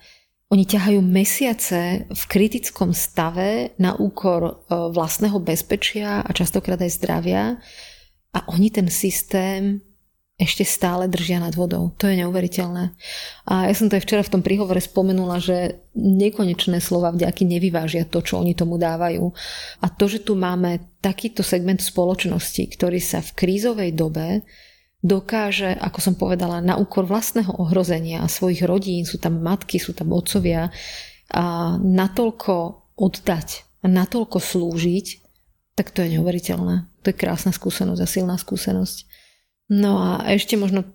oni 0.47 0.63
ťahajú 0.63 1.03
mesiace 1.03 2.07
v 2.07 2.23
kritickom 2.31 2.95
stave 2.95 3.75
na 3.75 3.99
úkor 3.99 4.41
e, 4.47 4.53
vlastného 4.95 5.43
bezpečia 5.43 6.23
a 6.23 6.29
častokrát 6.31 6.79
aj 6.79 6.95
zdravia 6.95 7.43
a 8.31 8.39
oni 8.55 8.71
ten 8.71 8.87
systém 8.87 9.83
ešte 10.37 10.61
stále 10.61 11.09
držia 11.09 11.41
nad 11.41 11.57
vodou. 11.57 11.97
To 11.97 12.05
je 12.05 12.21
neuveriteľné. 12.21 12.93
A 13.49 13.65
ja 13.65 13.73
som 13.73 13.89
to 13.89 13.97
aj 13.97 14.05
včera 14.05 14.21
v 14.21 14.37
tom 14.37 14.45
príhovore 14.45 14.77
spomenula, 14.77 15.41
že 15.41 15.81
nekonečné 15.97 16.77
slova 16.77 17.09
vďaky 17.09 17.41
nevyvážia 17.41 18.05
to, 18.05 18.21
čo 18.21 18.37
oni 18.37 18.53
tomu 18.53 18.77
dávajú. 18.77 19.33
A 19.81 19.89
to, 19.89 20.05
že 20.05 20.21
tu 20.21 20.37
máme 20.37 21.01
takýto 21.01 21.41
segment 21.41 21.81
spoločnosti, 21.81 22.69
ktorý 22.69 23.01
sa 23.01 23.25
v 23.25 23.33
krízovej 23.33 23.97
dobe 23.97 24.45
dokáže, 25.01 25.73
ako 25.73 25.99
som 26.05 26.13
povedala, 26.13 26.61
na 26.61 26.77
úkor 26.77 27.09
vlastného 27.09 27.57
ohrozenia 27.57 28.21
svojich 28.29 28.61
rodín, 28.61 29.09
sú 29.09 29.17
tam 29.17 29.41
matky, 29.41 29.81
sú 29.81 29.97
tam 29.97 30.13
otcovia, 30.13 30.69
a 31.33 31.75
natoľko 31.81 32.53
oddať 32.95 33.81
a 33.83 33.85
natoľko 33.89 34.37
slúžiť, 34.37 35.07
tak 35.75 35.91
to 35.93 36.05
je 36.05 36.17
neuveriteľné. 36.17 36.89
To 37.03 37.05
je 37.09 37.19
krásna 37.19 37.53
skúsenosť 37.53 38.01
a 38.01 38.07
silná 38.07 38.35
skúsenosť. 38.39 39.16
No 39.67 39.99
a 39.99 40.23
ešte 40.31 40.55
možno 40.55 40.87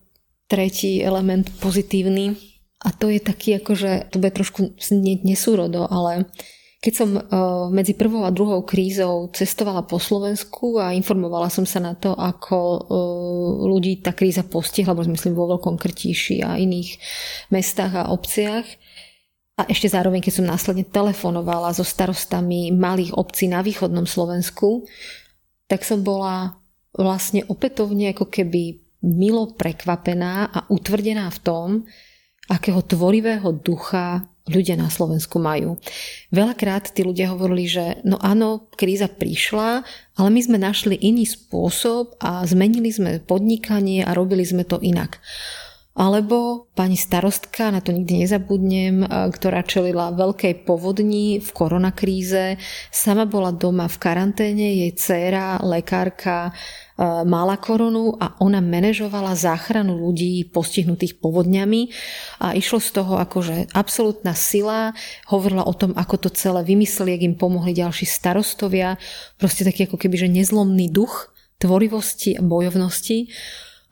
tretí 0.48 1.00
element 1.00 1.48
pozitívny 1.60 2.36
A 2.82 2.90
to 2.90 3.06
je 3.08 3.22
taký, 3.22 3.62
akože, 3.62 4.10
to 4.10 4.18
bude 4.18 4.34
trošku 4.34 4.74
znieť 4.74 5.22
nesúrodo, 5.22 5.86
ale 5.86 6.26
keď 6.82 6.92
som 6.98 7.14
uh, 7.14 7.22
medzi 7.70 7.94
prvou 7.94 8.26
a 8.26 8.34
druhou 8.34 8.66
krízou 8.66 9.30
cestovala 9.30 9.86
po 9.86 10.02
Slovensku 10.02 10.82
a 10.82 10.90
informovala 10.90 11.46
som 11.46 11.62
sa 11.62 11.78
na 11.78 11.94
to, 11.94 12.10
ako 12.10 12.58
uh, 12.58 12.80
ľudí 13.70 14.02
tá 14.02 14.10
kríza 14.10 14.42
postihla, 14.42 14.98
lebo 14.98 15.06
myslím 15.14 15.38
vo 15.38 15.46
Veľkom 15.46 15.78
Krtíši 15.78 16.42
a 16.42 16.58
iných 16.58 16.98
mestách 17.54 18.02
a 18.02 18.10
obciach, 18.10 18.66
a 19.52 19.68
ešte 19.68 19.86
zároveň, 19.86 20.24
keď 20.24 20.42
som 20.42 20.48
následne 20.48 20.82
telefonovala 20.82 21.76
so 21.76 21.84
starostami 21.84 22.72
malých 22.72 23.14
obcí 23.14 23.46
na 23.46 23.60
východnom 23.60 24.08
Slovensku, 24.08 24.88
tak 25.68 25.84
som 25.84 26.00
bola 26.00 26.56
vlastne 26.96 27.44
opätovne 27.48 28.12
ako 28.12 28.28
keby 28.28 28.80
milo 29.02 29.50
prekvapená 29.56 30.48
a 30.48 30.60
utvrdená 30.70 31.26
v 31.32 31.38
tom, 31.42 31.68
akého 32.46 32.82
tvorivého 32.84 33.50
ducha 33.54 34.26
ľudia 34.50 34.74
na 34.74 34.90
Slovensku 34.90 35.38
majú. 35.38 35.78
Veľakrát 36.34 36.90
tí 36.90 37.06
ľudia 37.06 37.30
hovorili, 37.30 37.70
že 37.70 38.02
no 38.02 38.18
áno, 38.18 38.66
kríza 38.74 39.06
prišla, 39.06 39.86
ale 40.18 40.28
my 40.34 40.40
sme 40.42 40.58
našli 40.58 40.98
iný 40.98 41.22
spôsob 41.30 42.18
a 42.18 42.42
zmenili 42.42 42.90
sme 42.90 43.22
podnikanie 43.22 44.02
a 44.02 44.10
robili 44.10 44.42
sme 44.42 44.66
to 44.66 44.82
inak. 44.82 45.22
Alebo 45.92 46.72
pani 46.72 46.96
starostka, 46.96 47.68
na 47.68 47.84
to 47.84 47.92
nikdy 47.92 48.24
nezabudnem, 48.24 49.04
ktorá 49.04 49.60
čelila 49.60 50.08
veľkej 50.16 50.64
povodni 50.64 51.36
v 51.36 51.48
koronakríze, 51.52 52.56
sama 52.88 53.28
bola 53.28 53.52
doma 53.52 53.92
v 53.92 54.00
karanténe, 54.00 54.72
jej 54.72 54.92
dcéra, 54.96 55.60
lekárka, 55.60 56.56
mala 57.28 57.60
koronu 57.60 58.16
a 58.16 58.40
ona 58.40 58.64
manažovala 58.64 59.36
záchranu 59.36 60.00
ľudí 60.00 60.48
postihnutých 60.48 61.20
povodňami. 61.20 61.92
A 62.40 62.56
išlo 62.56 62.80
z 62.80 62.88
toho 62.96 63.20
akože 63.20 63.76
absolútna 63.76 64.32
sila, 64.32 64.96
hovorila 65.28 65.68
o 65.68 65.76
tom, 65.76 65.92
ako 65.92 66.24
to 66.24 66.28
celé 66.32 66.64
vymysleli, 66.64 67.20
ak 67.20 67.22
im 67.28 67.36
pomohli 67.36 67.76
ďalší 67.76 68.08
starostovia, 68.08 68.96
proste 69.36 69.60
taký 69.68 69.84
ako 69.84 70.00
keby, 70.00 70.24
že 70.24 70.32
nezlomný 70.32 70.88
duch 70.88 71.36
tvorivosti 71.60 72.40
a 72.40 72.42
bojovnosti 72.42 73.28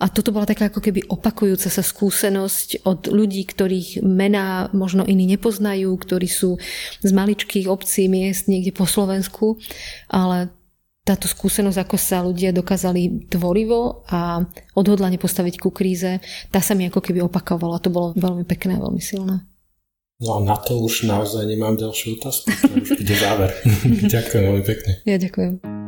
a 0.00 0.08
toto 0.08 0.32
bola 0.32 0.48
taká 0.48 0.72
ako 0.72 0.80
keby 0.80 1.04
opakujúca 1.12 1.68
sa 1.68 1.84
skúsenosť 1.84 2.88
od 2.88 3.12
ľudí, 3.12 3.44
ktorých 3.44 4.00
mená 4.00 4.72
možno 4.72 5.04
iní 5.04 5.28
nepoznajú, 5.28 5.92
ktorí 5.92 6.24
sú 6.24 6.56
z 7.04 7.10
maličkých 7.12 7.68
obcí, 7.68 8.08
miest 8.08 8.48
niekde 8.48 8.72
po 8.72 8.88
Slovensku, 8.88 9.60
ale 10.08 10.48
táto 11.04 11.28
skúsenosť, 11.28 11.78
ako 11.84 11.96
sa 12.00 12.24
ľudia 12.24 12.56
dokázali 12.56 13.28
tvorivo 13.28 14.04
a 14.08 14.40
odhodlane 14.72 15.20
postaviť 15.20 15.60
ku 15.60 15.68
kríze, 15.68 16.20
tá 16.48 16.64
sa 16.64 16.72
mi 16.72 16.88
ako 16.88 17.04
keby 17.04 17.24
opakovala. 17.24 17.82
To 17.84 17.92
bolo 17.92 18.08
veľmi 18.16 18.48
pekné, 18.48 18.80
veľmi 18.80 19.00
silné. 19.00 19.44
No 20.20 20.36
a 20.36 20.38
na 20.44 20.56
to 20.60 20.76
už 20.84 21.08
naozaj 21.08 21.48
nemám 21.48 21.80
ďalšiu 21.80 22.20
otázku. 22.20 22.52
To 22.52 22.72
už 22.76 22.88
bude 23.00 23.16
záver. 23.16 23.50
ďakujem 24.16 24.42
veľmi 24.44 24.64
pekne. 24.64 24.92
Ja 25.08 25.16
ďakujem. 25.16 25.79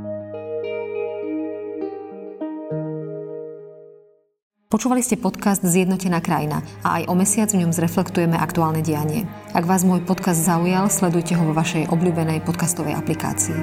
Počúvali 4.73 5.05
ste 5.05 5.21
podcast 5.21 5.61
Zjednotená 5.61 6.25
krajina 6.25 6.65
a 6.81 6.97
aj 6.97 7.13
o 7.13 7.13
mesiac 7.13 7.53
v 7.53 7.61
ňom 7.61 7.77
zreflektujeme 7.77 8.41
aktuálne 8.41 8.81
dianie. 8.81 9.29
Ak 9.53 9.69
vás 9.69 9.85
môj 9.85 10.01
podcast 10.01 10.41
zaujal, 10.41 10.89
sledujte 10.89 11.37
ho 11.37 11.45
vo 11.45 11.53
vašej 11.53 11.93
obľúbenej 11.93 12.41
podcastovej 12.41 12.97
aplikácii. 12.97 13.61